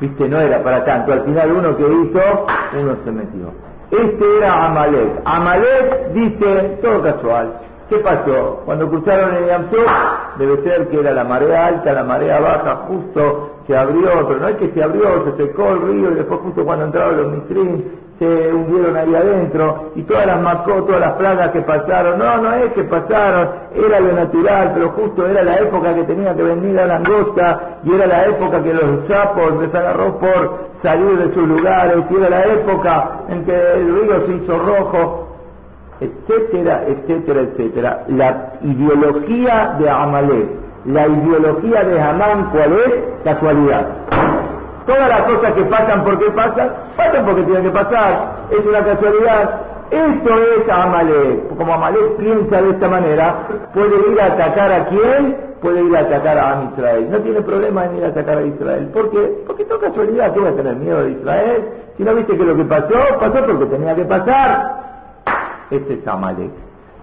viste, 0.00 0.28
no 0.28 0.40
era 0.40 0.62
para 0.62 0.84
tanto. 0.84 1.12
Al 1.12 1.24
final 1.24 1.52
uno 1.52 1.76
que 1.76 1.82
hizo, 1.82 2.46
uno 2.80 2.96
se 3.04 3.10
metió. 3.10 3.52
Este 3.90 4.36
era 4.38 4.66
Amalek. 4.66 5.20
Amalek 5.24 6.12
dice, 6.14 6.78
todo 6.82 7.02
casual. 7.02 7.52
¿Qué 7.88 7.98
pasó? 7.98 8.62
Cuando 8.64 8.88
cruzaron 8.88 9.34
el 9.34 9.46
Yamsú, 9.46 9.76
debe 10.38 10.62
ser 10.62 10.88
que 10.88 11.00
era 11.00 11.12
la 11.12 11.24
marea 11.24 11.66
alta, 11.66 11.92
la 11.92 12.02
marea 12.02 12.40
baja, 12.40 12.76
justo 12.88 13.50
se 13.66 13.76
abrió, 13.76 14.26
pero 14.26 14.40
no 14.40 14.48
es 14.48 14.56
que 14.56 14.70
se 14.70 14.82
abrió, 14.82 15.24
se 15.24 15.36
secó 15.36 15.68
el 15.70 15.82
río 15.82 16.10
y 16.12 16.14
después 16.14 16.40
justo 16.40 16.64
cuando 16.64 16.86
entraron 16.86 17.16
los 17.16 17.32
Mistrín 17.32 17.84
se 18.18 18.24
hundieron 18.26 18.96
ahí 18.96 19.14
adentro 19.14 19.90
y 19.96 20.02
todas 20.02 20.26
las 20.26 20.40
mascotas, 20.40 20.86
todas 20.86 21.00
las 21.00 21.12
plagas 21.14 21.50
que 21.50 21.62
pasaron, 21.62 22.18
no, 22.18 22.36
no 22.38 22.52
es 22.54 22.72
que 22.72 22.84
pasaron, 22.84 23.48
era 23.74 24.00
lo 24.00 24.12
natural, 24.12 24.72
pero 24.74 24.90
justo 24.90 25.26
era 25.26 25.42
la 25.42 25.58
época 25.58 25.94
que 25.94 26.04
tenía 26.04 26.34
que 26.34 26.42
venir 26.42 26.74
la 26.74 26.86
langosta 26.86 27.78
y 27.82 27.92
era 27.92 28.06
la 28.06 28.26
época 28.26 28.62
que 28.62 28.72
los 28.72 29.08
sapos 29.08 29.60
les 29.60 29.74
agarró 29.74 30.18
por 30.18 30.58
salir 30.82 31.18
de 31.18 31.34
sus 31.34 31.48
lugares 31.48 32.04
y 32.08 32.14
era 32.14 32.30
la 32.30 32.44
época 32.44 33.10
en 33.28 33.44
que 33.44 33.52
el 33.52 33.94
río 33.94 34.26
se 34.26 34.32
hizo 34.34 34.58
rojo, 34.58 35.28
etcétera, 36.00 36.84
etcétera, 36.86 37.40
etcétera. 37.40 38.04
La 38.08 38.52
ideología 38.62 39.76
de 39.78 39.90
Amalek, 39.90 40.48
la 40.84 41.08
ideología 41.08 41.84
de 41.84 42.00
Hamán, 42.00 42.50
¿cuál 42.52 42.72
es? 42.74 42.94
Casualidad. 43.24 44.33
Todas 44.86 45.08
las 45.08 45.22
cosas 45.22 45.52
que 45.52 45.62
pasan, 45.64 46.04
¿por 46.04 46.18
qué 46.18 46.30
pasan? 46.30 46.70
Pasan 46.96 47.24
porque 47.24 47.42
tienen 47.42 47.64
que 47.64 47.70
pasar. 47.70 48.46
Es 48.50 48.66
una 48.66 48.84
casualidad. 48.84 49.60
Esto 49.90 50.30
es 50.34 50.70
Amalek. 50.70 51.56
Como 51.56 51.72
Amalek 51.72 52.16
piensa 52.16 52.60
de 52.60 52.70
esta 52.70 52.88
manera, 52.88 53.46
puede 53.72 54.12
ir 54.12 54.20
a 54.20 54.26
atacar 54.26 54.72
a 54.72 54.86
quién? 54.86 55.36
Puede 55.62 55.82
ir 55.82 55.96
a 55.96 56.00
atacar 56.00 56.38
a 56.38 56.70
Israel. 56.72 57.08
No 57.10 57.18
tiene 57.20 57.40
problema 57.40 57.86
en 57.86 57.96
ir 57.96 58.04
a 58.04 58.08
atacar 58.08 58.38
a 58.38 58.42
Israel. 58.42 58.90
¿Por 58.92 59.10
qué? 59.10 59.44
Porque 59.46 59.62
es 59.62 59.68
casualidad. 59.68 60.34
¿Qué 60.34 60.40
va 60.40 60.50
a 60.50 60.56
tener 60.56 60.76
miedo 60.76 61.02
de 61.04 61.12
Israel? 61.12 61.68
Si 61.96 62.02
no 62.02 62.14
viste 62.14 62.36
que 62.36 62.44
lo 62.44 62.56
que 62.56 62.64
pasó, 62.64 62.94
pasó 63.20 63.46
porque 63.46 63.66
tenía 63.66 63.94
que 63.94 64.04
pasar. 64.04 64.84
Este 65.70 65.94
es 65.94 66.06
Amalek. 66.06 66.50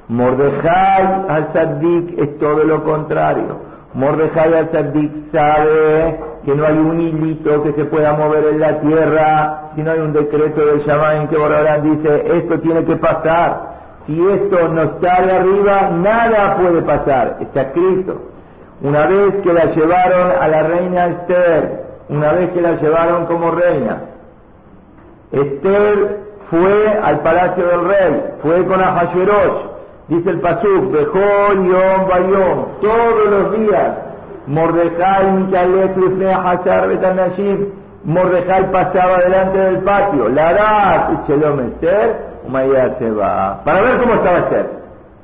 Mordejai 0.08 1.26
al-Saddik 1.30 2.20
es 2.20 2.38
todo 2.38 2.64
lo 2.64 2.84
contrario. 2.84 3.71
Mordejai 3.94 4.54
al-Saddik 4.54 5.32
sabe 5.32 6.20
que 6.46 6.56
no 6.56 6.66
hay 6.66 6.78
un 6.78 7.02
hilito 7.02 7.64
que 7.64 7.74
se 7.74 7.86
pueda 7.86 8.14
mover 8.14 8.46
en 8.46 8.60
la 8.60 8.80
tierra, 8.80 9.72
si 9.76 9.82
no 9.82 9.92
hay 9.92 10.00
un 10.00 10.14
decreto 10.14 10.66
del 10.66 10.80
Shaman 10.82 11.28
que 11.28 11.38
Borarán 11.38 11.84
dice, 11.84 12.24
esto 12.38 12.60
tiene 12.60 12.86
que 12.86 12.96
pasar. 12.96 13.72
Si 14.08 14.28
esto 14.30 14.68
no 14.70 14.82
está 14.84 15.22
de 15.22 15.32
arriba, 15.32 15.90
nada 15.94 16.58
puede 16.58 16.82
pasar. 16.82 17.38
Está 17.42 17.62
escrito. 17.62 18.22
Una 18.82 19.06
vez 19.06 19.36
que 19.44 19.54
la 19.54 19.66
llevaron 19.66 20.32
a 20.42 20.48
la 20.48 20.64
reina 20.64 21.08
Esther, 21.08 21.84
una 22.10 22.32
vez 22.34 22.50
que 22.52 22.62
la 22.62 22.72
llevaron 22.78 23.26
como 23.28 23.52
reina, 23.52 24.02
Esther 25.32 26.20
fue 26.50 27.00
al 27.04 27.20
palacio 27.20 27.66
del 27.66 27.88
rey, 27.88 28.24
fue 28.42 28.66
con 28.66 28.82
Ahasuerus, 28.82 29.71
dice 30.12 30.30
el 30.30 30.42
Pasuk, 30.42 30.92
Bejol, 30.92 31.68
Yom, 31.72 32.08
Bayom, 32.10 32.66
todos 32.82 33.30
los 33.30 33.60
días, 33.60 33.98
Mordecai, 34.46 35.32
Micalet, 35.32 35.96
Hazar, 36.36 36.90
Betanashim, 36.90 37.68
Mordecai 38.04 38.70
pasaba 38.72 39.20
delante 39.20 39.58
del 39.58 39.78
patio, 39.84 40.28
Larat, 40.28 41.28
Shelom 41.28 41.60
Esther, 41.62 42.32
Umaya 42.46 42.98
se 43.00 43.10
va, 43.12 43.62
para 43.64 43.82
ver 43.82 44.00
cómo 44.00 44.16
estaba 44.16 44.40
Esther. 44.40 44.82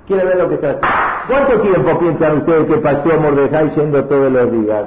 Quiere 0.07 0.23
ver 0.23 0.37
lo 0.37 0.47
que 0.47 0.55
está 0.55 0.79
¿Cuánto 1.27 1.59
tiempo 1.59 1.99
piensan 1.99 2.37
ustedes 2.37 2.67
que 2.67 2.77
pasó 2.77 3.19
Mordecai 3.19 3.69
yendo 3.75 4.05
todos 4.05 4.31
los 4.31 4.51
días? 4.53 4.85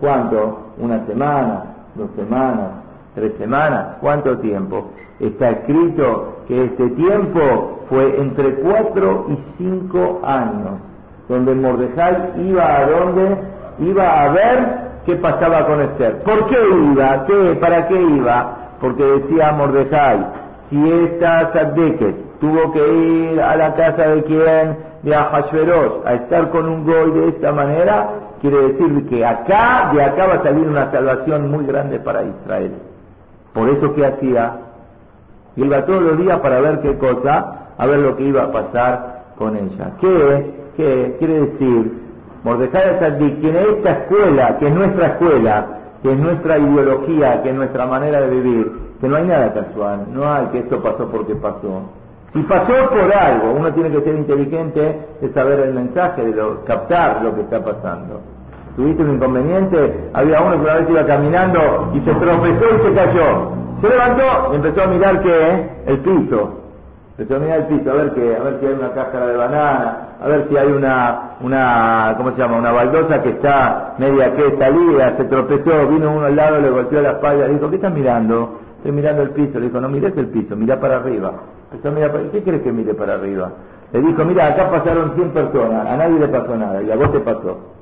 ¿Cuánto? 0.00 0.72
¿Una 0.78 1.06
semana? 1.06 1.62
¿Dos 1.94 2.10
semanas? 2.16 2.85
¿Tres 3.16 3.32
semanas? 3.38 3.96
¿Cuánto 4.02 4.36
tiempo? 4.40 4.90
Está 5.18 5.48
escrito 5.48 6.42
que 6.46 6.64
este 6.64 6.90
tiempo 6.90 7.80
fue 7.88 8.20
entre 8.20 8.56
cuatro 8.56 9.24
y 9.30 9.38
cinco 9.56 10.20
años, 10.22 10.80
donde 11.26 11.54
Mordejai 11.54 12.46
iba 12.46 12.76
a 12.76 12.84
donde 12.84 13.38
iba 13.78 14.22
a 14.22 14.28
ver 14.32 14.58
qué 15.06 15.16
pasaba 15.16 15.66
con 15.66 15.80
Esther. 15.80 16.24
¿Por 16.24 16.46
qué 16.48 16.58
iba? 16.92 17.24
¿Qué? 17.24 17.56
¿Para 17.58 17.88
qué 17.88 17.98
iba? 17.98 18.54
Porque 18.82 19.02
decía 19.02 19.50
Mordejai, 19.52 20.26
si 20.68 20.90
esta 20.90 21.54
Sadeket 21.54 22.38
tuvo 22.38 22.70
que 22.72 22.86
ir 23.32 23.40
a 23.40 23.56
la 23.56 23.74
casa 23.76 24.08
de 24.08 24.24
quien, 24.24 24.76
de 25.04 25.14
Ahasveros, 25.14 26.04
a 26.04 26.12
estar 26.16 26.50
con 26.50 26.68
un 26.68 26.84
goy 26.84 27.12
de 27.12 27.28
esta 27.30 27.50
manera, 27.50 28.10
quiere 28.42 28.74
decir 28.74 29.08
que 29.08 29.24
acá, 29.24 29.90
de 29.94 30.02
acá 30.02 30.26
va 30.26 30.34
a 30.34 30.42
salir 30.42 30.68
una 30.68 30.90
salvación 30.90 31.50
muy 31.50 31.64
grande 31.64 31.98
para 31.98 32.22
Israel. 32.22 32.72
Por 33.56 33.70
eso 33.70 33.94
que 33.94 34.04
hacía, 34.04 34.52
iba 35.56 35.86
todos 35.86 36.02
los 36.02 36.18
días 36.18 36.38
para 36.40 36.60
ver 36.60 36.80
qué 36.80 36.94
cosa, 36.98 37.72
a 37.78 37.86
ver 37.86 38.00
lo 38.00 38.14
que 38.14 38.24
iba 38.24 38.42
a 38.42 38.52
pasar 38.52 39.24
con 39.38 39.56
ella. 39.56 39.92
¿Qué? 39.98 40.54
¿Qué 40.76 41.16
quiere 41.18 41.40
decir? 41.40 42.02
Mordecai 42.44 42.98
Saddik 43.00 43.40
tiene 43.40 43.62
esta 43.62 43.92
escuela, 43.92 44.58
que 44.58 44.66
es 44.66 44.74
nuestra 44.74 45.06
escuela, 45.06 45.66
que 46.02 46.12
es 46.12 46.18
nuestra 46.18 46.58
ideología, 46.58 47.42
que 47.42 47.48
es 47.48 47.54
nuestra 47.54 47.86
manera 47.86 48.20
de 48.20 48.28
vivir, 48.28 48.72
que 49.00 49.08
no 49.08 49.16
hay 49.16 49.24
nada 49.24 49.54
casual, 49.54 50.04
no 50.12 50.30
hay 50.30 50.46
que 50.48 50.58
esto 50.58 50.82
pasó 50.82 51.08
porque 51.08 51.34
pasó. 51.34 51.80
Si 52.34 52.42
pasó 52.42 52.90
por 52.90 53.10
algo, 53.10 53.52
uno 53.58 53.72
tiene 53.72 53.90
que 53.90 54.02
ser 54.02 54.16
inteligente 54.16 55.00
de 55.22 55.32
saber 55.32 55.60
el 55.60 55.72
mensaje, 55.72 56.22
de 56.22 56.42
captar 56.66 57.22
lo 57.22 57.34
que 57.34 57.40
está 57.40 57.64
pasando. 57.64 58.20
Tuviste 58.76 59.02
un 59.02 59.14
inconveniente, 59.14 60.10
había 60.12 60.42
uno 60.42 60.52
que 60.52 60.60
una 60.60 60.74
vez 60.74 60.90
iba 60.90 61.06
caminando 61.06 61.90
y 61.94 62.00
se 62.00 62.14
tropezó 62.14 62.64
y 62.76 62.86
se 62.86 62.94
cayó. 62.94 63.50
Se 63.80 63.88
levantó 63.88 64.52
y 64.52 64.56
empezó 64.56 64.82
a 64.82 64.86
mirar 64.86 65.22
que 65.22 65.70
el 65.86 65.98
piso. 66.00 66.60
Empezó 67.16 67.36
a 67.36 67.38
mirar 67.38 67.60
el 67.60 67.66
piso, 67.68 67.90
a 67.90 67.94
ver 67.94 68.12
qué, 68.12 68.36
a 68.36 68.42
ver 68.42 68.60
si 68.60 68.66
hay 68.66 68.74
una 68.74 68.92
cáscara 68.92 69.26
de 69.28 69.36
banana, 69.38 70.08
a 70.22 70.28
ver 70.28 70.46
si 70.50 70.56
hay 70.58 70.70
una, 70.70 71.36
una, 71.40 72.14
¿cómo 72.18 72.32
se 72.32 72.36
llama? 72.36 72.58
Una 72.58 72.72
baldosa 72.72 73.22
que 73.22 73.30
está 73.30 73.94
media 73.96 74.34
que 74.36 74.58
salida, 74.58 75.16
se 75.16 75.24
tropezó, 75.24 75.88
vino 75.88 76.12
uno 76.12 76.26
al 76.26 76.36
lado, 76.36 76.60
le 76.60 76.68
golpeó 76.68 77.00
la 77.00 77.12
espalda, 77.12 77.48
dijo, 77.48 77.70
¿qué 77.70 77.76
estás 77.76 77.94
mirando? 77.94 78.58
Estoy 78.76 78.92
mirando 78.92 79.22
el 79.22 79.30
piso, 79.30 79.58
le 79.58 79.66
dijo, 79.68 79.80
no 79.80 79.88
mires 79.88 80.14
el 80.18 80.26
piso, 80.26 80.54
mira 80.54 80.78
para 80.78 80.96
arriba. 80.96 81.32
Empezó 81.72 81.88
a 81.88 81.92
mirar 81.92 82.12
para, 82.12 82.24
¿qué 82.30 82.42
crees 82.42 82.60
que 82.60 82.72
mire 82.72 82.92
para 82.92 83.14
arriba? 83.14 83.50
Le 83.92 84.02
dijo, 84.02 84.22
mira, 84.26 84.48
acá 84.48 84.70
pasaron 84.70 85.14
100 85.14 85.30
personas, 85.30 85.86
a 85.86 85.96
nadie 85.96 86.18
le 86.18 86.28
pasó 86.28 86.54
nada, 86.54 86.82
y 86.82 86.90
a 86.90 86.96
vos 86.96 87.10
te 87.12 87.20
pasó. 87.20 87.75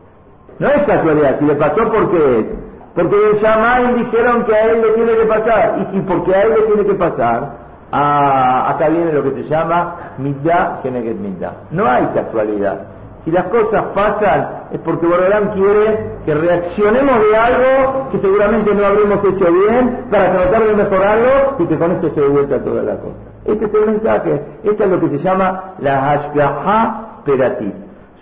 No 0.58 0.68
es 0.68 0.82
casualidad, 0.84 1.38
si 1.38 1.44
le 1.46 1.54
pasó, 1.56 1.90
¿por 1.90 2.10
qué 2.10 2.38
es? 2.40 2.46
Porque 2.94 3.16
el 3.30 3.40
Shammai 3.40 3.94
dijeron 3.94 4.44
que 4.44 4.54
a 4.54 4.64
él 4.66 4.82
le 4.82 4.88
tiene 4.92 5.12
que 5.16 5.26
pasar, 5.26 5.88
y 5.92 6.00
porque 6.00 6.34
a 6.34 6.42
él 6.42 6.50
le 6.50 6.62
tiene 6.62 6.84
que 6.86 6.94
pasar, 6.94 7.64
Ah, 7.96 8.70
acá 8.70 8.88
viene 8.88 9.12
lo 9.12 9.22
que 9.22 9.44
se 9.44 9.48
llama 9.48 10.14
midá 10.18 10.80
geneget 10.82 11.16
midá. 11.16 11.52
No 11.70 11.86
hay 11.86 12.04
casualidad. 12.06 12.80
Si 13.24 13.30
las 13.30 13.44
cosas 13.44 13.84
pasan 13.94 14.48
es 14.72 14.80
porque 14.80 15.06
Borolán 15.06 15.50
quiere 15.50 16.18
que 16.26 16.34
reaccionemos 16.34 17.20
de 17.20 17.36
algo 17.36 18.08
que 18.10 18.18
seguramente 18.18 18.74
no 18.74 18.84
habremos 18.84 19.18
hecho 19.24 19.52
bien 19.52 20.06
para 20.10 20.32
tratar 20.32 20.64
de 20.64 20.74
mejorarlo 20.74 21.56
y 21.60 21.66
que 21.66 21.78
con 21.78 21.92
esto 21.92 22.10
se 22.16 22.20
devuelva 22.20 22.58
toda 22.58 22.82
la 22.82 22.96
cosa. 22.96 23.14
Este 23.44 23.64
es 23.64 23.74
el 23.74 23.86
mensaje. 23.86 24.42
Esto 24.64 24.84
es 24.84 24.90
lo 24.90 25.00
que 25.00 25.08
se 25.10 25.18
llama 25.18 25.74
la 25.78 26.00
hashgaha 26.00 27.22
peratit 27.24 27.74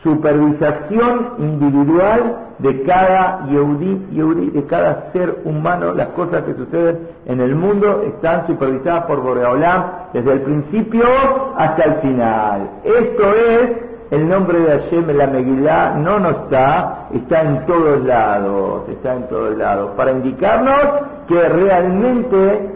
supervisación 0.02 1.34
individual 1.38 2.36
de 2.58 2.82
cada 2.82 3.46
Yehudi, 3.46 4.08
Yehudi, 4.12 4.50
de 4.50 4.64
cada 4.66 5.10
ser 5.12 5.42
humano, 5.44 5.92
las 5.94 6.08
cosas 6.08 6.42
que 6.44 6.54
suceden 6.54 7.08
en 7.26 7.40
el 7.40 7.54
mundo 7.54 8.02
están 8.06 8.46
supervisadas 8.46 9.04
por 9.04 9.20
Boreolam 9.20 9.84
desde 10.12 10.32
el 10.32 10.40
principio 10.42 11.04
hasta 11.56 11.84
el 11.84 11.94
final. 11.96 12.70
Esto 12.84 13.34
es 13.34 13.70
el 14.10 14.28
nombre 14.28 14.58
de 14.58 14.78
Hashem 14.78 15.08
en 15.08 15.18
la 15.18 15.26
Megillah, 15.26 15.94
no 15.94 16.18
nos 16.18 16.36
está, 16.42 17.08
está 17.14 17.42
en 17.42 17.64
todos 17.66 18.04
lados, 18.04 18.88
está 18.88 19.14
en 19.14 19.28
todos 19.28 19.56
lados, 19.56 19.92
para 19.96 20.12
indicarnos 20.12 20.80
que 21.26 21.48
realmente 21.48 22.70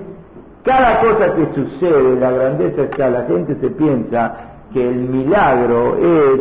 cada 0.65 1.01
cosa 1.01 1.35
que 1.35 1.55
sucede, 1.55 2.17
la 2.19 2.31
grandeza 2.31 2.83
está, 2.83 3.11
la 3.11 3.23
gente 3.25 3.55
se 3.61 3.69
piensa 3.69 4.35
que 4.73 4.89
el 4.89 4.97
milagro 4.97 5.97
es 5.99 6.41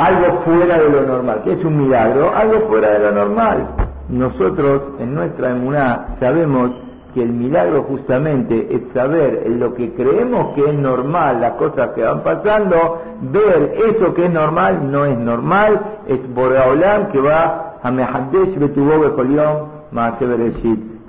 algo 0.00 0.40
fuera 0.44 0.78
de 0.78 0.88
lo 0.88 1.02
normal. 1.02 1.42
¿Qué 1.44 1.52
es 1.52 1.64
un 1.64 1.76
milagro? 1.76 2.34
Algo 2.34 2.68
fuera 2.68 2.92
de 2.92 2.98
lo 3.00 3.12
normal. 3.12 3.68
Nosotros 4.08 4.82
en 4.98 5.14
nuestra 5.14 5.50
emuná 5.50 6.16
sabemos 6.18 6.70
que 7.12 7.22
el 7.22 7.32
milagro 7.32 7.82
justamente 7.82 8.68
es 8.74 8.82
saber 8.94 9.44
lo 9.46 9.74
que 9.74 9.92
creemos 9.94 10.54
que 10.54 10.64
es 10.70 10.74
normal, 10.74 11.40
las 11.40 11.54
cosas 11.54 11.90
que 11.90 12.02
van 12.02 12.22
pasando, 12.22 13.02
ver 13.20 13.74
eso 13.88 14.14
que 14.14 14.24
es 14.24 14.32
normal 14.32 14.90
no 14.90 15.04
es 15.04 15.18
normal, 15.18 15.80
es 16.06 16.34
Boreolam 16.34 17.10
que 17.10 17.20
va 17.20 17.78
a 17.82 17.90
Mehadesh 17.90 18.58
Betubo 18.58 19.00
Bejolión 19.00 19.80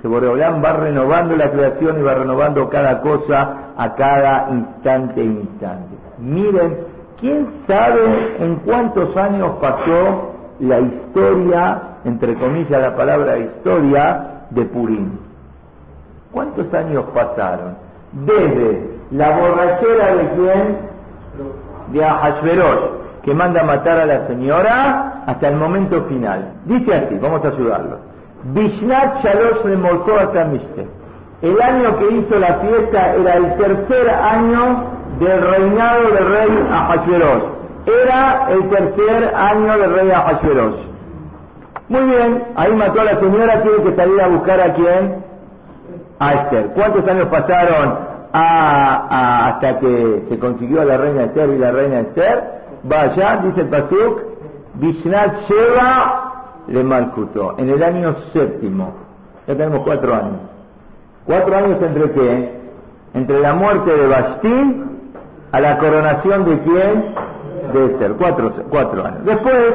que 0.02 0.08
Boreolam 0.08 0.62
va 0.62 0.72
renovando 0.72 1.36
la 1.36 1.50
creación 1.50 2.00
y 2.00 2.02
va 2.02 2.14
renovando 2.14 2.68
cada 2.68 3.00
cosa 3.00 3.72
a 3.76 3.94
cada 3.94 4.48
instante 4.50 5.22
instante. 5.22 5.94
Miren 6.18 6.91
¿Quién 7.22 7.46
sabe 7.68 8.36
en 8.40 8.56
cuántos 8.66 9.16
años 9.16 9.52
pasó 9.60 10.32
la 10.58 10.80
historia, 10.80 11.80
entre 12.04 12.34
comillas 12.34 12.82
la 12.82 12.96
palabra 12.96 13.38
historia, 13.38 14.46
de 14.50 14.64
Purim? 14.64 15.18
¿Cuántos 16.32 16.74
años 16.74 17.04
pasaron? 17.14 17.76
Desde 18.26 18.90
la 19.12 19.38
borrachera 19.38 20.16
de 20.16 20.28
quién? 20.30 20.78
De 21.92 22.04
Ahashverosh, 22.04 22.90
que 23.22 23.32
manda 23.32 23.60
a 23.60 23.66
matar 23.66 24.00
a 24.00 24.06
la 24.06 24.26
señora, 24.26 25.22
hasta 25.24 25.48
el 25.48 25.54
momento 25.54 26.02
final. 26.06 26.54
Dice 26.64 26.92
así, 26.92 27.18
vamos 27.22 27.44
a 27.44 27.48
ayudarlo. 27.50 27.98
Bishnat 28.52 29.22
Shalosh 29.22 29.64
le 29.64 30.88
El 31.42 31.62
año 31.62 31.98
que 31.98 32.14
hizo 32.16 32.36
la 32.40 32.54
fiesta 32.54 33.14
era 33.14 33.36
el 33.36 33.56
tercer 33.58 34.10
año 34.10 35.01
del 35.24 35.40
reinado 35.40 36.10
del 36.10 36.26
rey 36.26 36.66
Ahasueros. 36.70 37.42
Era 37.86 38.48
el 38.50 38.68
tercer 38.68 39.34
año 39.34 39.78
del 39.78 39.94
rey 39.94 40.10
Ahasueros. 40.10 40.74
Muy 41.88 42.02
bien, 42.02 42.44
ahí 42.56 42.72
mató 42.74 43.00
a 43.00 43.04
la 43.04 43.20
señora, 43.20 43.62
tiene 43.62 43.82
que 43.84 43.96
salir 43.96 44.20
a 44.20 44.28
buscar 44.28 44.60
a 44.60 44.72
quién? 44.74 45.24
A 46.18 46.34
Esther. 46.34 46.66
¿Cuántos 46.74 47.06
años 47.08 47.26
pasaron 47.26 47.98
hasta 48.32 49.78
que 49.78 50.24
se 50.28 50.38
consiguió 50.38 50.80
a 50.80 50.84
la 50.86 50.96
reina 50.96 51.24
Esther 51.24 51.50
y 51.50 51.58
la 51.58 51.70
reina 51.72 52.00
Esther? 52.00 52.62
Vaya, 52.84 53.40
dice 53.44 53.60
el 53.60 53.68
Pasuk, 53.68 54.22
Vishnat 54.74 55.48
Sheva 55.48 56.32
le 56.68 56.82
malcutó, 56.82 57.54
en 57.58 57.68
el 57.68 57.82
año 57.82 58.14
séptimo. 58.32 58.94
Ya 59.46 59.54
tenemos 59.54 59.80
cuatro 59.84 60.14
años. 60.14 60.40
¿Cuatro 61.26 61.56
años 61.56 61.82
entre 61.82 62.10
qué? 62.12 62.60
Entre 63.14 63.40
la 63.40 63.52
muerte 63.54 63.94
de 63.94 64.06
Bastín 64.06 64.91
a 65.52 65.60
la 65.60 65.78
coronación 65.78 66.44
de 66.44 66.58
quién? 66.60 67.14
De 67.72 67.86
Esther, 67.86 68.12
cuatro, 68.18 68.52
cuatro 68.70 69.06
años. 69.06 69.24
Después 69.24 69.74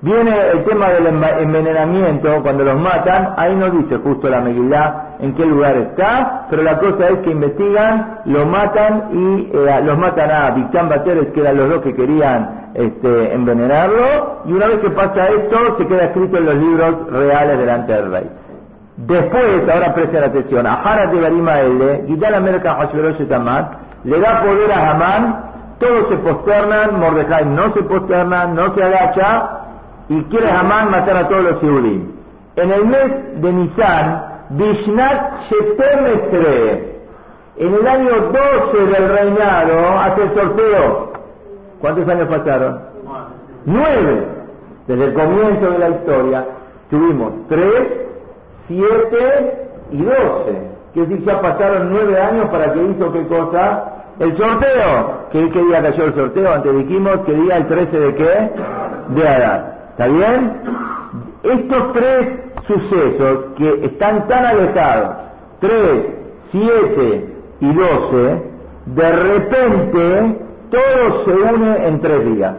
viene 0.00 0.32
el 0.52 0.64
tema 0.64 0.90
del 0.90 1.06
envenenamiento, 1.06 2.42
cuando 2.42 2.64
los 2.64 2.78
matan, 2.80 3.34
ahí 3.36 3.54
no 3.56 3.70
dice 3.70 3.96
justo 3.98 4.28
la 4.28 4.40
Megilá 4.40 5.16
en 5.18 5.34
qué 5.34 5.46
lugar 5.46 5.76
está, 5.76 6.46
pero 6.50 6.62
la 6.62 6.78
cosa 6.78 7.08
es 7.08 7.18
que 7.20 7.30
investigan, 7.30 8.20
lo 8.26 8.46
matan 8.46 9.08
y 9.12 9.50
eh, 9.52 9.80
los 9.84 9.98
matan 9.98 10.30
a 10.30 10.50
Victán 10.50 10.88
Bateres, 10.88 11.28
que 11.32 11.40
eran 11.40 11.56
los 11.56 11.70
dos 11.70 11.80
que 11.82 11.94
querían 11.94 12.70
este, 12.74 13.32
envenenarlo, 13.32 14.42
y 14.44 14.52
una 14.52 14.66
vez 14.66 14.78
que 14.80 14.90
pasa 14.90 15.28
esto, 15.28 15.76
se 15.78 15.86
queda 15.86 16.04
escrito 16.04 16.36
en 16.36 16.46
los 16.46 16.54
libros 16.54 17.10
reales 17.10 17.58
delante 17.58 17.92
del 17.92 18.10
rey. 18.10 18.30
Después, 18.96 19.68
ahora 19.72 19.94
presten 19.94 20.22
atención, 20.22 20.66
a 20.66 20.74
Harat 20.74 21.12
de 21.12 21.20
Garima 21.20 21.60
L, 21.60 22.04
Gitana 22.06 22.40
Merka 22.40 22.74
Hashverosh 22.74 23.20
le 24.04 24.20
da 24.20 24.42
poder 24.42 24.72
a 24.72 24.90
Hamán, 24.90 25.44
todos 25.78 26.08
se 26.08 26.16
posternan, 26.16 27.00
Mordecai 27.00 27.46
no 27.46 27.72
se 27.72 27.82
posterna, 27.82 28.46
no 28.46 28.74
se 28.74 28.82
agacha, 28.82 29.50
y 30.08 30.22
quiere 30.24 30.50
Hamán 30.50 30.90
matar 30.90 31.16
a 31.16 31.28
todos 31.28 31.44
los 31.44 31.60
Yehudim. 31.62 32.12
En 32.56 32.72
el 32.72 32.86
mes 32.86 33.40
de 33.40 33.52
Nisan, 33.52 34.24
Vishnat 34.50 35.48
Shetem 35.48 36.04
en 37.56 37.72
el 37.72 37.86
año 37.86 38.10
12 38.70 38.86
del 38.86 39.08
reinado, 39.08 39.98
hace 39.98 40.22
el 40.22 40.34
sorteo. 40.34 41.12
¿Cuántos 41.80 42.08
años 42.08 42.28
pasaron? 42.28 42.80
Nueve. 43.64 44.26
Desde 44.86 45.04
el 45.04 45.14
comienzo 45.14 45.70
de 45.70 45.78
la 45.78 45.88
historia 45.90 46.44
tuvimos 46.90 47.32
tres, 47.48 47.88
siete 48.68 49.68
y 49.92 50.02
doce. 50.02 50.74
Quiere 50.92 51.08
decir, 51.08 51.26
ya 51.26 51.40
pasaron 51.40 51.90
nueve 51.90 52.20
años 52.20 52.46
para 52.50 52.72
que 52.72 52.82
hizo 52.82 53.12
qué 53.12 53.26
cosa? 53.26 53.93
El 54.18 54.36
sorteo. 54.36 55.28
¿Qué, 55.32 55.50
¿Qué, 55.50 55.62
día 55.64 55.82
cayó 55.82 56.04
el 56.04 56.14
sorteo? 56.14 56.52
Antes 56.52 56.76
dijimos 56.76 57.18
que 57.26 57.32
día 57.32 57.56
el 57.56 57.66
13 57.66 57.98
de 57.98 58.14
qué? 58.14 58.50
De 59.08 59.28
Adán. 59.28 59.74
¿Está 59.90 60.06
bien? 60.06 60.52
Estos 61.42 61.92
tres 61.92 62.28
sucesos 62.66 63.38
que 63.56 63.84
están 63.84 64.26
tan 64.28 64.44
alejados, 64.44 65.16
3, 65.60 65.72
7 66.52 67.34
y 67.60 67.74
12, 67.74 68.42
de 68.86 69.12
repente 69.12 70.38
todo 70.70 71.24
se 71.24 71.30
une 71.30 71.86
en 71.86 72.00
tres 72.00 72.24
días. 72.34 72.54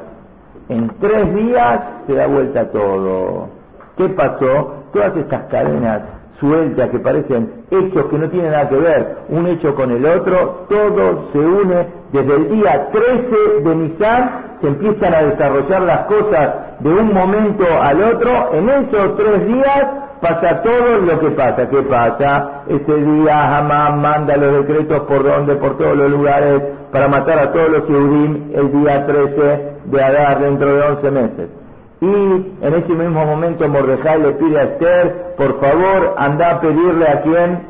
En 0.69 0.89
tres 0.99 1.35
días 1.35 1.79
se 2.07 2.13
da 2.13 2.27
vuelta 2.27 2.71
todo. 2.71 3.49
¿Qué 3.97 4.09
pasó? 4.09 4.83
Todas 4.93 5.15
estas 5.17 5.43
cadenas 5.45 6.01
sueltas 6.39 6.89
que 6.89 6.99
parecen 6.99 7.65
hechos 7.71 8.05
que 8.05 8.17
no 8.17 8.29
tienen 8.29 8.51
nada 8.51 8.69
que 8.69 8.75
ver 8.75 9.17
un 9.29 9.47
hecho 9.47 9.73
con 9.75 9.91
el 9.91 10.05
otro, 10.05 10.65
todo 10.69 11.29
se 11.31 11.39
une 11.39 11.87
desde 12.11 12.35
el 12.35 12.49
día 12.49 12.89
13 12.91 13.63
de 13.63 13.75
Nisan, 13.75 14.57
se 14.61 14.67
empiezan 14.67 15.13
a 15.13 15.23
desarrollar 15.23 15.81
las 15.81 15.99
cosas 16.05 16.79
de 16.79 16.89
un 16.89 17.13
momento 17.13 17.65
al 17.81 18.01
otro, 18.01 18.53
en 18.53 18.69
esos 18.69 19.17
tres 19.17 19.47
días 19.47 19.85
pasa 20.21 20.61
todo 20.63 20.97
lo 20.99 21.19
que 21.19 21.29
pasa. 21.31 21.69
¿Qué 21.69 21.81
pasa? 21.83 22.63
Ese 22.67 22.95
día 22.95 23.57
Hamán 23.57 24.01
manda 24.01 24.37
los 24.37 24.65
decretos 24.65 25.01
por 25.01 25.23
donde, 25.23 25.55
por 25.55 25.77
todos 25.77 25.95
los 25.95 26.09
lugares, 26.09 26.61
para 26.91 27.07
matar 27.07 27.39
a 27.39 27.51
todos 27.51 27.69
los 27.69 27.87
Yehudim 27.87 28.51
el 28.55 28.71
día 28.71 29.05
13 29.05 29.75
de 29.85 30.03
Adar, 30.03 30.39
dentro 30.39 30.73
de 30.73 30.81
11 30.81 31.11
meses. 31.11 31.64
Y 32.05 32.53
en 32.61 32.73
ese 32.73 32.93
mismo 32.93 33.25
momento 33.25 33.67
Mordejai 33.67 34.21
le 34.21 34.31
pide 34.33 34.59
a 34.59 34.63
Esther, 34.63 35.33
por 35.37 35.59
favor, 35.59 36.13
anda 36.17 36.51
a 36.51 36.61
pedirle 36.61 37.07
a 37.07 37.21
quién, 37.21 37.63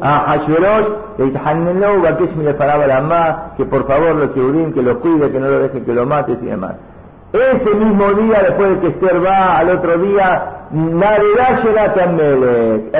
a 0.00 0.32
Hashverosh, 0.32 0.86
le 2.42 2.54
paraba 2.54 2.88
la 2.88 3.00
más, 3.00 3.36
que 3.56 3.64
por 3.66 3.86
favor 3.86 4.16
lo 4.16 4.34
Yehudim, 4.34 4.72
que 4.72 4.82
lo 4.82 4.98
cuide, 4.98 5.30
que 5.30 5.38
no 5.38 5.48
lo 5.48 5.60
deje 5.60 5.84
que 5.84 5.92
lo 5.92 6.06
mate 6.06 6.32
y 6.32 6.46
demás. 6.46 6.74
Ese 7.32 7.72
mismo 7.74 8.12
día, 8.14 8.42
después 8.42 8.70
de 8.70 8.80
que 8.80 8.88
Esther 8.88 9.24
va, 9.24 9.58
al 9.58 9.70
otro 9.70 9.96
día. 9.98 10.54
El 10.72 10.90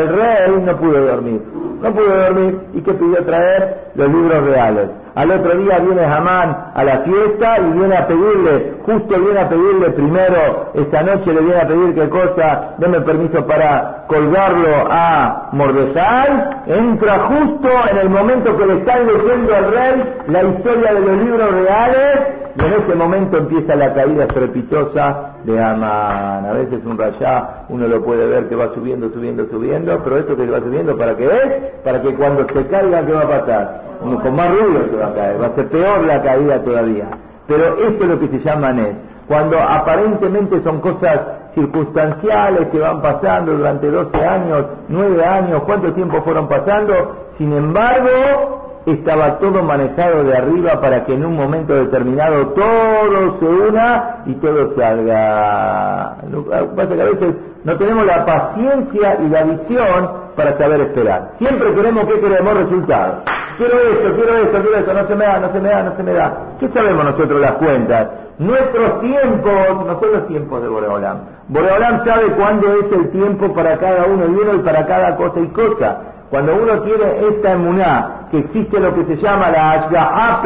rey 0.09 0.63
no 0.65 0.77
pudo 0.77 1.07
dormir. 1.07 1.43
No 1.83 1.93
pudo 1.93 2.25
dormir. 2.25 2.61
¿Y 2.75 2.83
qué 2.83 2.93
pidió 2.93 3.25
traer? 3.25 3.91
Los 3.95 4.09
libros 4.09 4.45
reales. 4.45 4.91
Al 5.19 5.33
otro 5.33 5.53
día 5.59 5.81
viene 5.81 6.05
Hamán 6.05 6.71
a 6.77 6.85
la 6.85 7.01
fiesta 7.01 7.59
y 7.59 7.77
viene 7.77 7.97
a 7.97 8.07
pedirle, 8.07 8.75
justo 8.87 9.21
viene 9.21 9.41
a 9.41 9.49
pedirle 9.49 9.91
primero, 9.91 10.71
esta 10.75 11.03
noche 11.03 11.33
le 11.33 11.41
viene 11.41 11.61
a 11.61 11.67
pedir 11.67 11.95
qué 11.97 12.09
cosa, 12.09 12.75
deme 12.79 13.01
permiso 13.01 13.45
para 13.45 14.05
colgarlo 14.07 14.87
a 14.89 15.49
Mordecai, 15.51 16.51
entra 16.69 17.19
justo 17.31 17.69
en 17.91 17.99
el 17.99 18.11
momento 18.11 18.57
que 18.57 18.65
le 18.65 18.75
están 18.75 19.09
leyendo 19.09 19.57
al 19.57 19.73
rey 19.73 20.15
la 20.29 20.43
historia 20.45 20.95
de 20.95 21.01
los 21.01 21.17
libros 21.25 21.51
reales 21.51 22.21
y 22.55 22.61
en 22.61 22.73
ese 22.85 22.95
momento 22.95 23.39
empieza 23.39 23.75
la 23.75 23.93
caída 23.95 24.23
estrepitosa 24.23 25.33
de 25.43 25.61
Amán. 25.61 26.47
A 26.47 26.53
veces 26.53 26.79
un 26.85 26.97
rayá 26.97 27.65
uno 27.69 27.89
lo 27.89 28.05
puede 28.05 28.25
ver 28.25 28.49
que 28.49 28.55
va 28.55 28.73
subiendo, 28.73 29.11
subiendo, 29.11 29.49
subiendo, 29.51 30.01
pero 30.05 30.19
esto 30.19 30.37
que 30.37 30.47
va 30.47 30.61
subiendo, 30.61 30.97
¿para 30.97 31.17
qué 31.17 31.27
es? 31.27 31.83
Para 31.83 32.01
que 32.03 32.15
cuando 32.15 32.47
se 32.55 32.65
caiga, 32.69 33.05
¿qué 33.05 33.13
va 33.13 33.23
a 33.23 33.41
pasar? 33.41 33.88
Con 34.01 34.37
más 34.37 34.51
ruido 34.51 34.87
se 34.91 34.97
va 34.97 35.07
a 35.09 35.15
caer, 35.15 35.43
va 35.43 35.47
a 35.47 35.55
ser 35.55 35.69
peor 35.69 36.05
la 36.05 36.23
caída 36.23 36.63
todavía. 36.63 37.09
Pero 37.47 37.79
esto 37.79 38.05
es 38.05 38.11
lo 38.11 38.21
que 38.21 38.29
se 38.29 38.39
llama 38.41 38.73
NES. 38.73 38.95
Cuando 39.27 39.59
aparentemente 39.59 40.63
son 40.63 40.81
cosas 40.81 41.21
circunstanciales 41.55 42.69
que 42.69 42.79
van 42.79 43.03
pasando 43.03 43.53
durante 43.53 43.91
12 43.91 44.25
años, 44.25 44.67
9 44.89 45.25
años, 45.25 45.63
cuánto 45.65 45.93
tiempo 45.93 46.23
fueron 46.23 46.49
pasando, 46.49 47.17
sin 47.37 47.53
embargo, 47.53 48.68
estaba 48.87 49.39
todo 49.39 49.63
manejado 49.63 50.25
de 50.25 50.37
arriba 50.37 50.81
para 50.81 51.05
que 51.05 51.15
en 51.15 51.25
un 51.25 51.37
momento 51.37 51.75
determinado 51.75 52.49
todo 52.49 53.39
se 53.39 53.45
una 53.45 54.23
y 54.27 54.35
todo 54.35 54.75
salga. 54.77 56.17
Pasa 56.77 56.95
que 56.95 57.03
a 57.03 57.05
veces 57.05 57.35
no 57.65 57.77
tenemos 57.77 58.07
la 58.07 58.25
paciencia 58.25 59.19
y 59.21 59.29
la 59.29 59.43
visión 59.45 60.11
para 60.37 60.57
saber 60.59 60.81
esperar. 60.81 61.33
Siempre 61.39 61.75
queremos 61.75 62.05
que 62.07 62.21
queremos 62.21 62.55
resultados 62.55 63.25
quiero 63.59 63.77
esto, 63.77 64.15
quiero 64.15 64.37
esto, 64.37 64.63
quiero 64.63 64.77
esto, 64.79 64.95
no 64.95 65.07
se 65.07 65.15
me 65.17 65.25
da, 65.25 65.41
no 65.41 65.53
se 65.53 65.61
me 65.61 65.69
da, 65.69 65.83
no 65.83 65.97
se 65.97 66.03
me 66.03 66.13
da. 66.13 66.37
¿Qué 66.61 66.69
sabemos 66.69 67.05
nosotros 67.05 67.41
las 67.41 67.53
cuentas? 67.53 68.09
Nuestros 68.39 69.01
tiempos 69.01 69.87
no 69.87 70.01
son 70.01 70.13
los 70.13 70.27
tiempos 70.29 70.63
de 70.63 70.69
Boreolam. 70.69 71.19
Boreolam 71.49 72.05
sabe 72.05 72.27
cuándo 72.37 72.73
es 72.73 72.93
el 72.93 73.11
tiempo 73.11 73.53
para 73.53 73.77
cada 73.79 74.07
uno 74.07 74.27
y 74.27 74.31
uno 74.31 74.55
y 74.55 74.59
para 74.61 74.87
cada 74.87 75.17
cosa 75.17 75.41
y 75.41 75.49
cosa. 75.49 75.99
Cuando 76.31 76.55
uno 76.55 76.83
tiene 76.83 77.29
esta 77.31 77.53
emuná, 77.53 78.18
que 78.31 78.39
existe 78.39 78.81
lo 78.81 78.95
que 78.95 79.05
se 79.05 79.17
llama 79.17 79.51
la 79.51 79.73
ashga'a 79.73 80.43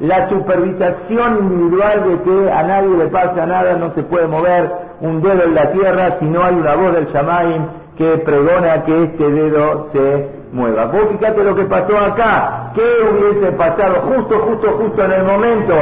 la 0.00 0.28
supervisación 0.28 1.38
individual 1.40 2.04
de 2.08 2.22
que 2.22 2.52
a 2.52 2.62
nadie 2.64 2.96
le 2.96 3.06
pasa 3.06 3.46
nada, 3.46 3.76
no 3.76 3.94
se 3.94 4.02
puede 4.02 4.26
mover 4.26 4.70
un 5.00 5.22
dedo 5.22 5.42
en 5.42 5.54
la 5.54 5.70
tierra 5.72 6.16
si 6.18 6.26
no 6.26 6.44
hay 6.44 6.54
una 6.54 6.74
voz 6.74 6.92
del 6.92 7.06
Shamaim 7.12 7.62
que 7.96 8.18
pregona 8.18 8.84
que 8.84 9.04
este 9.04 9.30
dedo 9.30 9.88
se 9.92 10.28
mueva. 10.52 10.84
Vos 10.86 11.04
fíjate 11.12 11.42
lo 11.42 11.54
que 11.54 11.64
pasó 11.64 11.98
acá. 11.98 12.72
¿Qué 12.74 12.82
hubiese 12.82 13.52
pasado 13.52 14.02
justo, 14.02 14.38
justo, 14.40 14.70
justo 14.78 15.04
en 15.04 15.12
el 15.12 15.24
momento 15.24 15.74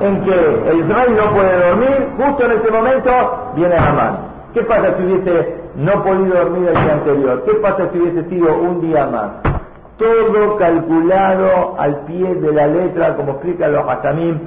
en 0.00 0.22
que 0.22 0.70
el 0.70 0.80
Israel 0.80 1.16
no 1.16 1.34
puede 1.34 1.68
dormir? 1.68 2.08
Justo 2.18 2.44
en 2.44 2.52
ese 2.52 2.70
momento 2.70 3.10
viene 3.56 3.76
Amán. 3.76 4.18
¿Qué 4.52 4.62
pasa 4.64 4.94
si 4.98 5.04
hubiese 5.04 5.62
no 5.76 6.04
podido 6.04 6.34
dormir 6.34 6.68
el 6.68 6.84
día 6.84 6.92
anterior? 6.92 7.42
¿Qué 7.46 7.54
pasa 7.54 7.88
si 7.90 7.98
hubiese 7.98 8.28
sido 8.28 8.54
un 8.54 8.82
día 8.82 9.06
más? 9.06 9.51
Todo 9.98 10.56
calculado 10.56 11.76
al 11.78 12.04
pie 12.06 12.34
de 12.34 12.52
la 12.52 12.66
letra, 12.66 13.14
como 13.16 13.32
explica 13.32 13.68
los 13.68 13.88
Hatamim. 13.88 14.38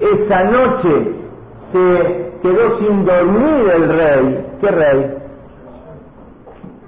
Esa 0.00 0.44
noche 0.44 1.12
se 1.72 2.32
quedó 2.42 2.78
sin 2.78 3.04
dormir 3.04 3.72
el 3.74 3.88
rey. 3.88 4.46
¿Qué 4.60 4.70
rey? 4.70 5.14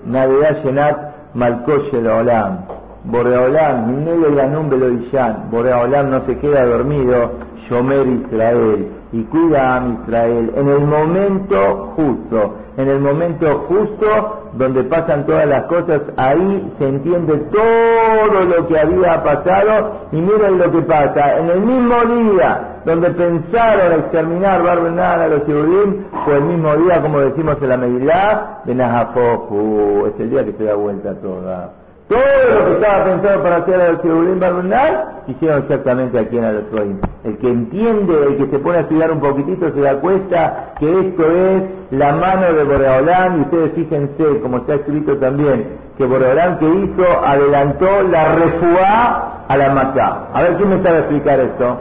Navidad 0.05 0.62
Shenat 0.65 0.97
Malkoshe 1.35 1.97
Olam. 1.97 2.67
Boreolam, 3.05 3.87
Minele 3.87 4.35
Yanum 4.37 4.69
Beloishan. 4.69 5.51
Boreolam 5.51 6.11
no 6.11 6.27
se 6.27 6.39
queda 6.39 6.65
dormido, 6.67 7.31
Shomer 7.69 8.07
Israel. 8.07 8.89
Y 9.13 9.23
cuida 9.25 9.77
a 9.77 9.89
Israel 9.89 10.53
en 10.57 10.69
el 10.69 10.81
momento 10.85 11.93
justo. 11.97 12.55
En 12.77 12.89
el 12.89 13.01
momento 13.01 13.65
justo 13.69 14.51
donde 14.53 14.85
pasan 14.85 15.27
todas 15.27 15.47
las 15.47 15.65
cosas, 15.65 16.03
ahí 16.17 16.73
se 16.79 16.89
entiende 16.89 17.37
todo 17.51 18.45
lo 18.45 18.67
que 18.67 18.79
había 18.79 19.23
pasado 19.23 20.09
y 20.13 20.21
miren 20.21 20.59
lo 20.59 20.71
que 20.71 20.83
pasa. 20.83 21.39
En 21.39 21.51
el 21.51 21.61
mismo 21.61 21.95
día 22.05 22.81
donde 22.85 23.11
pensaron 23.11 24.01
exterminar 24.01 24.63
Barbenán 24.63 25.21
a 25.21 25.29
los 25.29 25.47
Yehudim, 25.47 26.05
fue 26.25 26.37
el 26.37 26.45
mismo 26.45 26.77
día, 26.77 27.01
como 27.01 27.21
decimos 27.21 27.57
en 27.61 27.69
la 27.69 27.77
Megilá, 27.77 28.61
de 28.65 28.75
Najafoku, 28.75 30.07
es 30.07 30.21
el 30.21 30.31
día 30.31 30.45
que 30.45 30.53
se 30.53 30.65
da 30.65 30.75
vuelta 30.75 31.15
toda. 31.21 31.86
Todo 32.09 32.19
lo 32.19 32.66
que 32.66 32.73
estaba 32.75 33.05
pensado 33.05 33.42
para 33.42 33.57
hacer 33.57 33.81
a 33.81 33.92
los 33.92 34.03
Yehudim 34.03 34.38
Barbenán, 34.38 35.23
hicieron 35.27 35.62
exactamente 35.62 36.19
aquí 36.19 36.38
en 36.38 36.45
Alosoim. 36.45 37.01
El 37.25 37.38
que 37.38 37.49
entiende, 37.49 38.14
el 38.29 38.37
que 38.37 38.47
se 38.47 38.59
pone 38.61 38.79
a 38.79 38.81
estudiar 38.83 39.11
un 39.11 39.21
poquitito, 39.21 39.73
se 39.73 39.81
da 39.81 39.97
cuenta 39.97 40.73
que 40.79 40.87
esto 40.88 41.25
es 41.31 41.62
la 41.90 42.12
mano 42.12 42.53
de 42.53 42.62
Boreolán, 42.62 43.38
y 43.38 43.40
ustedes 43.42 43.73
fíjense, 43.73 44.40
como 44.40 44.59
está 44.59 44.75
escrito 44.75 45.16
también, 45.19 45.79
que 45.99 46.07
Boreolán 46.07 46.59
que 46.59 46.66
hizo, 46.66 47.05
adelantó 47.25 48.03
la 48.03 48.35
refuá 48.37 49.45
a 49.49 49.57
la 49.57 49.71
Macá. 49.71 50.29
A 50.33 50.42
ver, 50.42 50.57
¿quién 50.59 50.69
me 50.71 50.83
sabe 50.85 50.99
explicar 50.99 51.40
esto? 51.40 51.77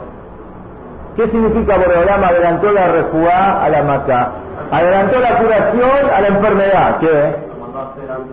¿Qué 1.16 1.22
significa 1.30 1.78
Boreolam 1.78 2.22
adelantó 2.22 2.70
la 2.72 2.88
refuá 2.88 3.64
a 3.64 3.70
la 3.70 3.82
maca? 3.82 4.32
Adelantó 4.70 5.18
la 5.18 5.38
curación 5.38 6.10
a 6.14 6.20
la 6.20 6.28
enfermedad. 6.28 6.98
¿Qué? 7.00 7.36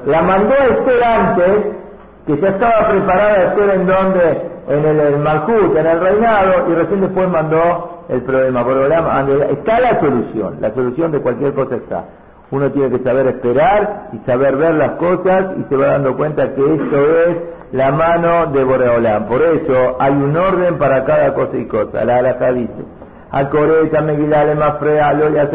La 0.06 0.22
mandó 0.22 0.54
a 0.54 0.66
Esther 0.66 1.04
antes, 1.04 1.83
que 2.26 2.40
ya 2.40 2.50
estaba 2.50 2.88
preparada 2.90 3.44
Esther 3.44 3.70
en 3.72 3.86
donde, 3.86 4.42
en 4.70 4.86
el, 4.86 5.00
el 5.00 5.16
en 5.16 5.88
el 5.88 6.00
reinado, 6.00 6.70
y 6.70 6.76
recién 6.76 7.02
después 7.02 7.28
mandó 7.30 8.06
el 8.10 8.22
problema. 8.22 9.26
Está 9.52 9.80
la 9.80 10.00
solución, 10.00 10.58
la 10.62 10.74
solución 10.74 11.12
de 11.12 11.20
cualquier 11.20 11.54
cosa 11.54 11.76
está. 11.76 12.06
Uno 12.52 12.72
tiene 12.72 12.98
que 12.98 13.04
saber 13.04 13.28
esperar 13.28 14.10
y 14.14 14.20
saber 14.26 14.56
ver 14.58 14.76
las 14.76 14.92
cosas 14.92 15.46
y 15.58 15.64
se 15.70 15.76
va 15.76 15.88
dando 15.88 16.16
cuenta 16.16 16.54
que 16.54 16.62
esto 16.76 16.98
es 17.28 17.38
la 17.72 17.92
mano 17.92 18.46
de 18.48 18.64
Boreolán. 18.64 19.26
Por 19.26 19.42
eso 19.42 19.98
hay 20.00 20.14
un 20.14 20.38
orden 20.38 20.78
para 20.78 21.04
cada 21.04 21.34
cosa 21.34 21.58
y 21.58 21.66
cosa. 21.66 22.06
La 22.06 22.18
alhaja 22.18 22.52
dice, 22.52 22.86
Acoreta 23.32 24.02
Megilá 24.02 24.46
le 24.46 24.56
Mafrea, 24.56 25.14
Loya 25.14 25.50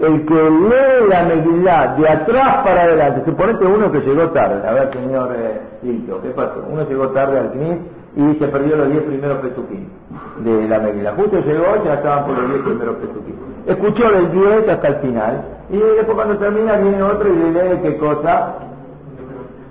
El 0.00 0.24
que 0.24 0.34
lee 0.34 1.08
la 1.10 1.24
Megilá 1.24 1.94
de 1.98 2.08
atrás 2.08 2.64
para 2.64 2.84
adelante, 2.84 3.22
suponete 3.26 3.66
uno 3.66 3.92
que 3.92 4.00
llegó 4.00 4.30
tarde, 4.30 4.66
a 4.66 4.72
ver 4.72 4.90
señor 4.94 5.30
eh, 5.36 5.60
¿qué 5.82 6.30
pasó? 6.30 6.64
Uno 6.70 6.88
llegó 6.88 7.08
tarde 7.08 7.38
al 7.38 7.52
CNIS 7.52 7.78
y 8.16 8.38
se 8.38 8.48
perdió 8.48 8.76
los 8.76 8.88
10 8.88 9.02
primeros 9.02 9.38
pesuquín 9.38 9.90
de 10.38 10.68
la 10.68 10.78
Megilá. 10.78 11.12
Justo 11.16 11.40
llegó, 11.40 11.84
ya 11.84 11.94
estaban 11.94 12.24
por 12.24 12.38
los 12.38 12.48
10 12.48 12.62
primeros 12.62 12.96
pesuquín. 12.96 13.34
Escuchó 13.66 14.10
del 14.10 14.32
10 14.32 14.68
hasta 14.70 14.88
el 14.88 14.94
final 14.96 15.44
y 15.68 15.76
después 15.76 16.14
cuando 16.14 16.38
termina 16.38 16.76
viene 16.76 17.02
otro 17.02 17.28
y 17.28 17.36
le 17.36 17.52
lee 17.52 17.80
qué 17.82 17.98
cosa, 17.98 18.54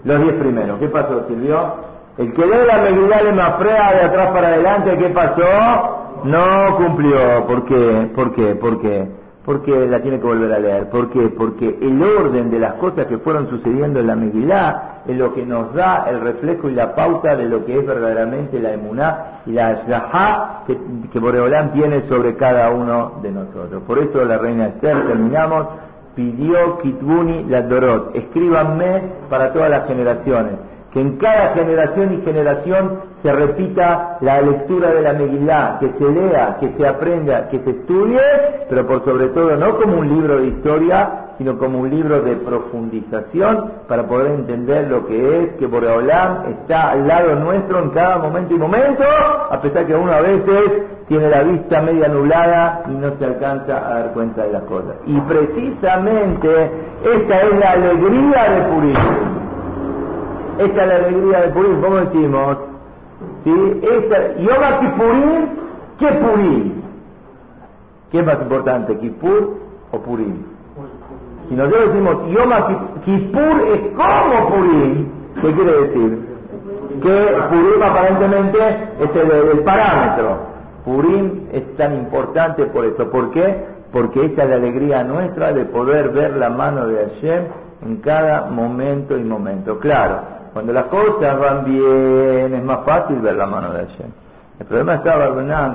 los 0.03 0.21
diez 0.21 0.33
primeros. 0.35 0.77
¿Qué 0.79 0.89
pasó, 0.89 1.25
Silvio? 1.27 1.73
El 2.19 2.33
que 2.33 2.45
lee 2.45 2.67
la 2.67 2.77
Megilá 2.77 3.23
de 3.23 3.33
Mafrea 3.33 3.93
de 3.93 4.01
atrás 4.01 4.27
para 4.27 4.47
adelante, 4.49 4.95
¿qué 4.95 5.09
pasó? 5.09 6.21
No 6.23 6.77
cumplió. 6.77 7.47
¿Por 7.47 7.65
qué? 7.65 8.11
¿Por 8.15 8.31
qué? 8.33 8.55
¿Por 8.55 8.79
qué? 8.79 9.18
Porque 9.49 9.87
la 9.87 9.99
tiene 9.99 10.19
que 10.19 10.27
volver 10.27 10.53
a 10.53 10.59
leer. 10.59 10.89
¿Por 10.91 11.09
qué? 11.09 11.21
Porque 11.35 11.75
el 11.81 12.03
orden 12.03 12.51
de 12.51 12.59
las 12.59 12.75
cosas 12.75 13.07
que 13.07 13.17
fueron 13.17 13.49
sucediendo 13.49 13.99
en 13.99 14.05
la 14.05 14.15
Megilá 14.15 15.01
es 15.07 15.17
lo 15.17 15.33
que 15.33 15.43
nos 15.43 15.73
da 15.73 16.05
el 16.07 16.21
reflejo 16.21 16.69
y 16.69 16.75
la 16.75 16.93
pauta 16.93 17.35
de 17.35 17.45
lo 17.45 17.65
que 17.65 17.79
es 17.79 17.83
verdaderamente 17.83 18.59
la 18.59 18.73
emuná 18.73 19.41
y 19.47 19.53
la 19.53 19.73
shahá 19.87 20.65
que, 20.67 20.77
que 21.11 21.17
Boreolán 21.17 21.73
tiene 21.73 22.07
sobre 22.07 22.35
cada 22.35 22.69
uno 22.69 23.13
de 23.23 23.31
nosotros. 23.31 23.81
Por 23.87 23.97
eso 23.97 24.23
la 24.23 24.37
reina 24.37 24.67
Esther 24.67 25.07
terminamos 25.07 25.65
pidió 26.13 26.77
Kitbuni 26.83 27.45
la 27.45 27.63
Dorot, 27.63 28.15
escríbanme 28.15 29.01
para 29.31 29.51
todas 29.51 29.71
las 29.71 29.87
generaciones, 29.87 30.53
que 30.91 31.01
en 31.01 31.17
cada 31.17 31.53
generación 31.53 32.13
y 32.13 32.21
generación 32.25 32.99
se 33.21 33.31
repita 33.31 34.17
la 34.21 34.41
lectura 34.41 34.91
de 34.91 35.01
la 35.01 35.13
Megilá, 35.13 35.77
que 35.79 35.91
se 35.97 36.11
lea, 36.11 36.57
que 36.59 36.73
se 36.77 36.87
aprenda, 36.87 37.49
que 37.49 37.59
se 37.59 37.69
estudie, 37.71 38.21
pero 38.69 38.87
por 38.87 39.03
sobre 39.03 39.27
todo 39.29 39.55
no 39.55 39.77
como 39.77 39.97
un 39.97 40.07
libro 40.07 40.39
de 40.39 40.47
historia, 40.47 41.25
sino 41.37 41.57
como 41.57 41.79
un 41.79 41.89
libro 41.89 42.21
de 42.21 42.35
profundización 42.35 43.71
para 43.87 44.07
poder 44.07 44.31
entender 44.31 44.89
lo 44.89 45.05
que 45.05 45.43
es 45.43 45.53
que 45.53 45.67
Boreolam 45.67 46.49
está 46.49 46.91
al 46.91 47.07
lado 47.07 47.35
nuestro 47.35 47.79
en 47.81 47.89
cada 47.91 48.17
momento 48.17 48.53
y 48.53 48.57
momento, 48.57 49.03
a 49.49 49.61
pesar 49.61 49.85
que 49.85 49.95
uno 49.95 50.11
a 50.11 50.21
veces 50.21 50.63
tiene 51.07 51.29
la 51.29 51.43
vista 51.43 51.81
media 51.81 52.07
nublada 52.07 52.83
y 52.87 52.91
no 52.91 53.17
se 53.17 53.25
alcanza 53.25 53.77
a 53.77 53.99
dar 53.99 54.13
cuenta 54.13 54.43
de 54.43 54.51
las 54.53 54.63
cosas. 54.63 54.95
Y 55.05 55.19
precisamente 55.21 56.71
esta 57.03 57.41
es 57.41 57.59
la 57.59 57.71
alegría 57.71 58.49
de 58.51 58.61
Purim. 58.73 59.48
Esta 60.59 60.81
es 60.83 60.87
la 60.89 60.95
alegría 60.95 61.41
de 61.43 61.47
Purim, 61.53 61.81
¿cómo 61.81 61.95
decimos? 61.95 62.57
¿Sí? 63.45 63.81
Esta, 63.81 64.35
Yom 64.35 64.79
Kippurim, 64.81 65.45
¿qué 65.97 66.07
Purim? 66.07 66.81
¿Qué 68.11 68.19
es 68.19 68.25
más 68.25 68.41
importante, 68.41 68.97
Kippur 68.97 69.57
o 69.93 69.99
Purim? 69.99 70.35
Si 71.47 71.55
nosotros 71.55 71.87
decimos 71.87 72.15
Yom 72.27 72.51
Kippur 73.05 73.67
es 73.69 73.79
como 73.95 74.49
Purim, 74.49 75.07
¿qué 75.41 75.53
quiere 75.53 75.81
decir? 75.81 76.27
Que 77.03 77.37
Purim 77.49 77.81
aparentemente 77.81 78.57
es 78.99 79.15
el, 79.15 79.59
parámetro. 79.59 80.39
Purim 80.83 81.47
es 81.53 81.77
tan 81.77 81.95
importante 81.95 82.65
por 82.65 82.83
eso. 82.83 83.09
¿Por 83.09 83.31
qué? 83.31 83.63
Porque 83.93 84.25
esa 84.25 84.43
es 84.43 84.49
la 84.49 84.55
alegría 84.57 85.05
nuestra 85.05 85.53
de 85.53 85.63
poder 85.63 86.09
ver 86.09 86.35
la 86.35 86.49
mano 86.49 86.85
de 86.85 86.97
Hashem 86.97 87.43
en 87.85 87.97
cada 88.01 88.47
momento 88.47 89.17
y 89.17 89.23
momento. 89.23 89.79
Claro, 89.79 90.38
cuando 90.53 90.73
las 90.73 90.85
cosas 90.85 91.39
van 91.39 91.65
bien 91.65 92.53
es 92.53 92.63
más 92.63 92.85
fácil 92.85 93.17
ver 93.19 93.35
la 93.35 93.45
mano 93.45 93.71
de 93.73 93.85
Hashem. 93.85 94.09
El 94.59 94.65
problema 94.65 94.95
está, 94.95 95.13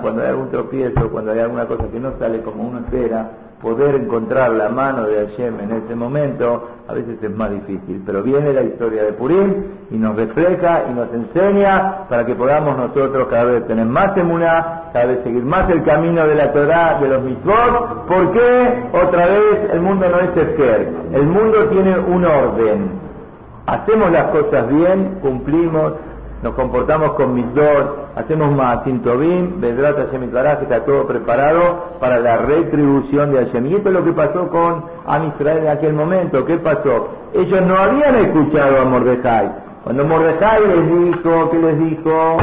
cuando 0.02 0.22
hay 0.22 0.28
algún 0.28 0.50
tropiezo, 0.50 1.10
cuando 1.10 1.32
hay 1.32 1.38
alguna 1.38 1.66
cosa 1.66 1.84
que 1.90 1.98
no 1.98 2.12
sale 2.18 2.42
como 2.42 2.64
uno 2.64 2.80
espera, 2.80 3.30
poder 3.62 3.94
encontrar 3.94 4.52
la 4.52 4.68
mano 4.68 5.06
de 5.06 5.26
Hashem 5.26 5.58
en 5.58 5.72
ese 5.72 5.94
momento, 5.94 6.68
a 6.86 6.92
veces 6.92 7.16
es 7.22 7.30
más 7.30 7.50
difícil. 7.50 8.02
Pero 8.04 8.22
viene 8.22 8.52
la 8.52 8.62
historia 8.62 9.04
de 9.04 9.14
Purim 9.14 9.54
y 9.90 9.96
nos 9.96 10.14
refleja 10.16 10.84
y 10.90 10.92
nos 10.92 11.08
enseña 11.14 12.06
para 12.10 12.26
que 12.26 12.34
podamos 12.34 12.76
nosotros 12.76 13.26
cada 13.28 13.44
vez 13.44 13.66
tener 13.66 13.86
más 13.86 14.14
emuná, 14.18 14.90
cada 14.92 15.06
vez 15.06 15.24
seguir 15.24 15.44
más 15.44 15.70
el 15.70 15.82
camino 15.82 16.26
de 16.26 16.34
la 16.34 16.52
Torah, 16.52 16.98
de 17.00 17.08
los 17.08 17.22
mitzvot. 17.22 18.06
¿Por 18.06 18.32
qué? 18.32 18.90
Otra 18.92 19.26
vez 19.28 19.70
el 19.72 19.80
mundo 19.80 20.06
no 20.10 20.20
es 20.20 20.36
esquer. 20.36 20.92
El 21.12 21.26
mundo 21.26 21.64
tiene 21.70 21.98
un 21.98 22.22
orden. 22.22 23.03
Hacemos 23.66 24.10
las 24.12 24.24
cosas 24.24 24.68
bien, 24.68 25.18
cumplimos, 25.22 25.94
nos 26.42 26.54
comportamos 26.54 27.14
con 27.14 27.32
mis 27.32 27.54
dos, 27.54 27.84
hacemos 28.16 28.54
Maasim 28.54 29.00
Tobim, 29.00 29.58
Vedrat 29.60 29.96
Hashem 29.96 30.30
que 30.30 30.64
está 30.64 30.84
todo 30.84 31.06
preparado 31.06 31.96
para 31.98 32.18
la 32.20 32.36
retribución 32.36 33.32
de 33.32 33.46
Hashem. 33.46 33.66
Y 33.66 33.76
esto 33.76 33.88
es 33.88 33.94
lo 33.94 34.04
que 34.04 34.12
pasó 34.12 34.48
con 34.50 34.84
Am 35.06 35.28
Israel 35.28 35.58
en 35.62 35.68
aquel 35.68 35.94
momento. 35.94 36.44
¿Qué 36.44 36.58
pasó? 36.58 37.08
Ellos 37.32 37.62
no 37.62 37.74
habían 37.76 38.16
escuchado 38.16 38.82
a 38.82 38.84
Mordejai. 38.84 39.50
Cuando 39.84 40.04
Mordejai 40.04 40.60
les 40.66 41.14
dijo, 41.14 41.50
¿qué 41.50 41.58
les 41.58 41.78
dijo? 41.78 42.36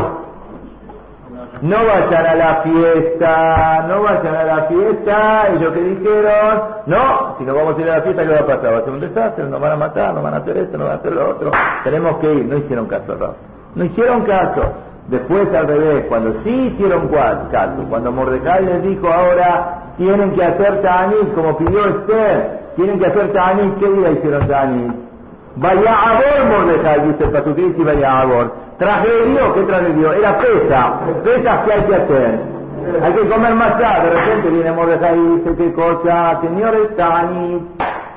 No 1.62 1.78
vayan 1.78 2.26
a 2.26 2.36
la 2.36 2.56
fiesta, 2.64 3.86
no 3.88 4.02
vayan 4.02 4.36
a 4.36 4.44
la 4.44 4.64
fiesta. 4.64 5.48
Ellos 5.50 5.74
que 5.74 5.82
dijeron, 5.82 6.62
no, 6.88 7.36
si 7.38 7.44
no 7.44 7.54
vamos 7.54 7.78
a 7.78 7.82
ir 7.82 7.90
a 7.90 7.98
la 7.98 8.02
fiesta, 8.02 8.24
¿qué 8.26 8.34
va 8.34 8.40
a 8.40 8.46
pasar? 8.46 8.74
Va 8.74 8.78
a 8.80 8.84
ser 8.84 8.94
un 8.94 9.00
desastre, 9.00 9.46
nos 9.46 9.62
van 9.62 9.72
a 9.74 9.76
matar, 9.76 10.14
nos 10.14 10.24
van 10.24 10.34
a 10.34 10.38
hacer 10.38 10.58
esto, 10.58 10.78
nos 10.78 10.88
van 10.88 10.98
a 10.98 11.00
hacer 11.00 11.12
lo 11.14 11.30
otro. 11.30 11.52
Tenemos 11.84 12.18
que 12.18 12.34
ir. 12.34 12.46
No 12.46 12.58
hicieron 12.58 12.88
caso, 12.88 13.16
Rafa. 13.16 13.34
No 13.76 13.86
hicieron 13.86 14.24
caso. 14.24 14.62
Después 15.08 15.54
al 15.54 15.68
revés, 15.68 16.06
cuando 16.08 16.42
sí 16.44 16.74
hicieron 16.74 17.10
caso, 17.52 17.84
cuando 17.90 18.12
Mordecai 18.12 18.64
les 18.64 18.84
dijo 18.84 19.08
ahora 19.12 19.94
tienen 19.98 20.32
que 20.34 20.44
hacer 20.44 20.82
Ta'anit, 20.82 21.34
como 21.34 21.58
pidió 21.58 21.86
Esther, 21.86 22.60
tienen 22.76 23.00
que 23.00 23.08
hacer 23.08 23.34
Ta'anit, 23.34 23.78
¿qué 23.78 23.90
día 23.90 24.12
hicieron 24.12 24.48
Ta'anit? 24.48 25.01
Vaya 25.56 25.94
a 25.94 26.20
ver 26.20 26.46
Mordecai, 26.46 27.08
dice 27.08 27.26
el 27.26 27.32
Patuquís 27.32 27.78
y 27.78 27.84
vaya 27.84 28.22
a 28.22 28.26
ver. 28.26 28.52
Tragedió, 28.78 29.54
¿qué 29.54 29.62
tragedió? 29.64 30.14
Era 30.14 30.38
pesa, 30.38 30.94
pesa 31.24 31.64
que 31.66 31.74
hay 31.74 31.82
que 31.82 31.96
hacer. 31.96 32.40
Hay 33.04 33.14
que 33.14 33.30
comer 33.30 33.54
más 33.54 33.74
allá, 33.76 34.04
de 34.04 34.10
repente 34.10 34.50
viene 34.50 34.72
Mordecai 34.72 35.18
y 35.18 35.28
dice, 35.38 35.56
¿qué 35.58 35.74
cosa? 35.74 36.40
Señores, 36.42 36.96
Ta'anit. 36.96 37.64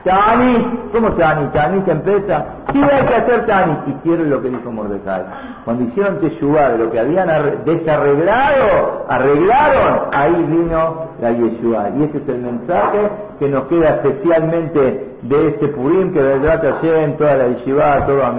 Ta'anit, 0.05 0.93
¿cómo 0.93 1.13
Ta'anit? 1.13 1.53
Ta'anit 1.53 1.89
empieza. 1.89 2.45
¿Qué 2.71 2.79
hay 2.79 3.07
que 3.07 3.15
hacer 3.15 3.47
Ta'anit? 3.47 3.79
Hicieron 3.89 4.29
lo 4.29 4.43
que 4.43 4.51
dijo 4.51 4.71
Mordecai. 4.71 5.25
Cuando 5.65 5.85
hicieron 5.85 6.21
Teshuvah 6.21 6.73
de 6.73 6.79
lo 6.79 6.91
que 6.91 7.01
habían 7.01 7.29
desarreglado, 7.65 9.07
arreglaron, 9.09 10.09
ahí 10.13 10.47
vino 10.49 11.09
la 11.23 11.33
Yeshua. 11.33 11.89
Y 11.97 12.05
ese 12.05 12.19
es 12.19 12.29
el 12.29 12.43
mensaje 12.43 12.99
que 13.39 13.49
nos 13.49 13.65
queda 13.65 14.01
especialmente 14.03 15.17
de 15.23 15.49
este 15.49 15.69
Purim 15.69 16.13
que 16.13 16.23
vendrá 16.23 16.59
Hashem, 16.59 17.17
toda 17.17 17.37
la 17.37 17.49
Yeshua, 17.49 18.07
todo 18.07 18.25
a 18.27 18.35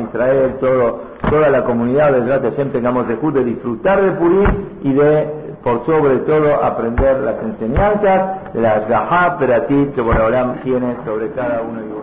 toda 1.30 1.50
la 1.50 1.64
comunidad 1.64 2.12
vendrá 2.12 2.40
Hashem, 2.42 2.72
tengamos 2.72 3.08
de 3.08 3.44
disfrutar 3.44 4.04
de 4.04 4.12
Purim 4.12 4.50
y 4.84 4.94
de 4.94 5.45
por 5.66 5.84
sobre 5.88 6.18
todo 6.20 6.64
aprender 6.64 7.22
las 7.22 7.42
enseñanzas 7.42 8.54
las 8.54 8.88
Gahá 8.88 9.36
Peratit 9.40 9.96
que 9.96 10.02
Boraholam 10.02 10.62
tiene 10.62 10.96
sobre 11.04 11.32
cada 11.32 11.64
uno 11.64 11.82
de 11.82 11.95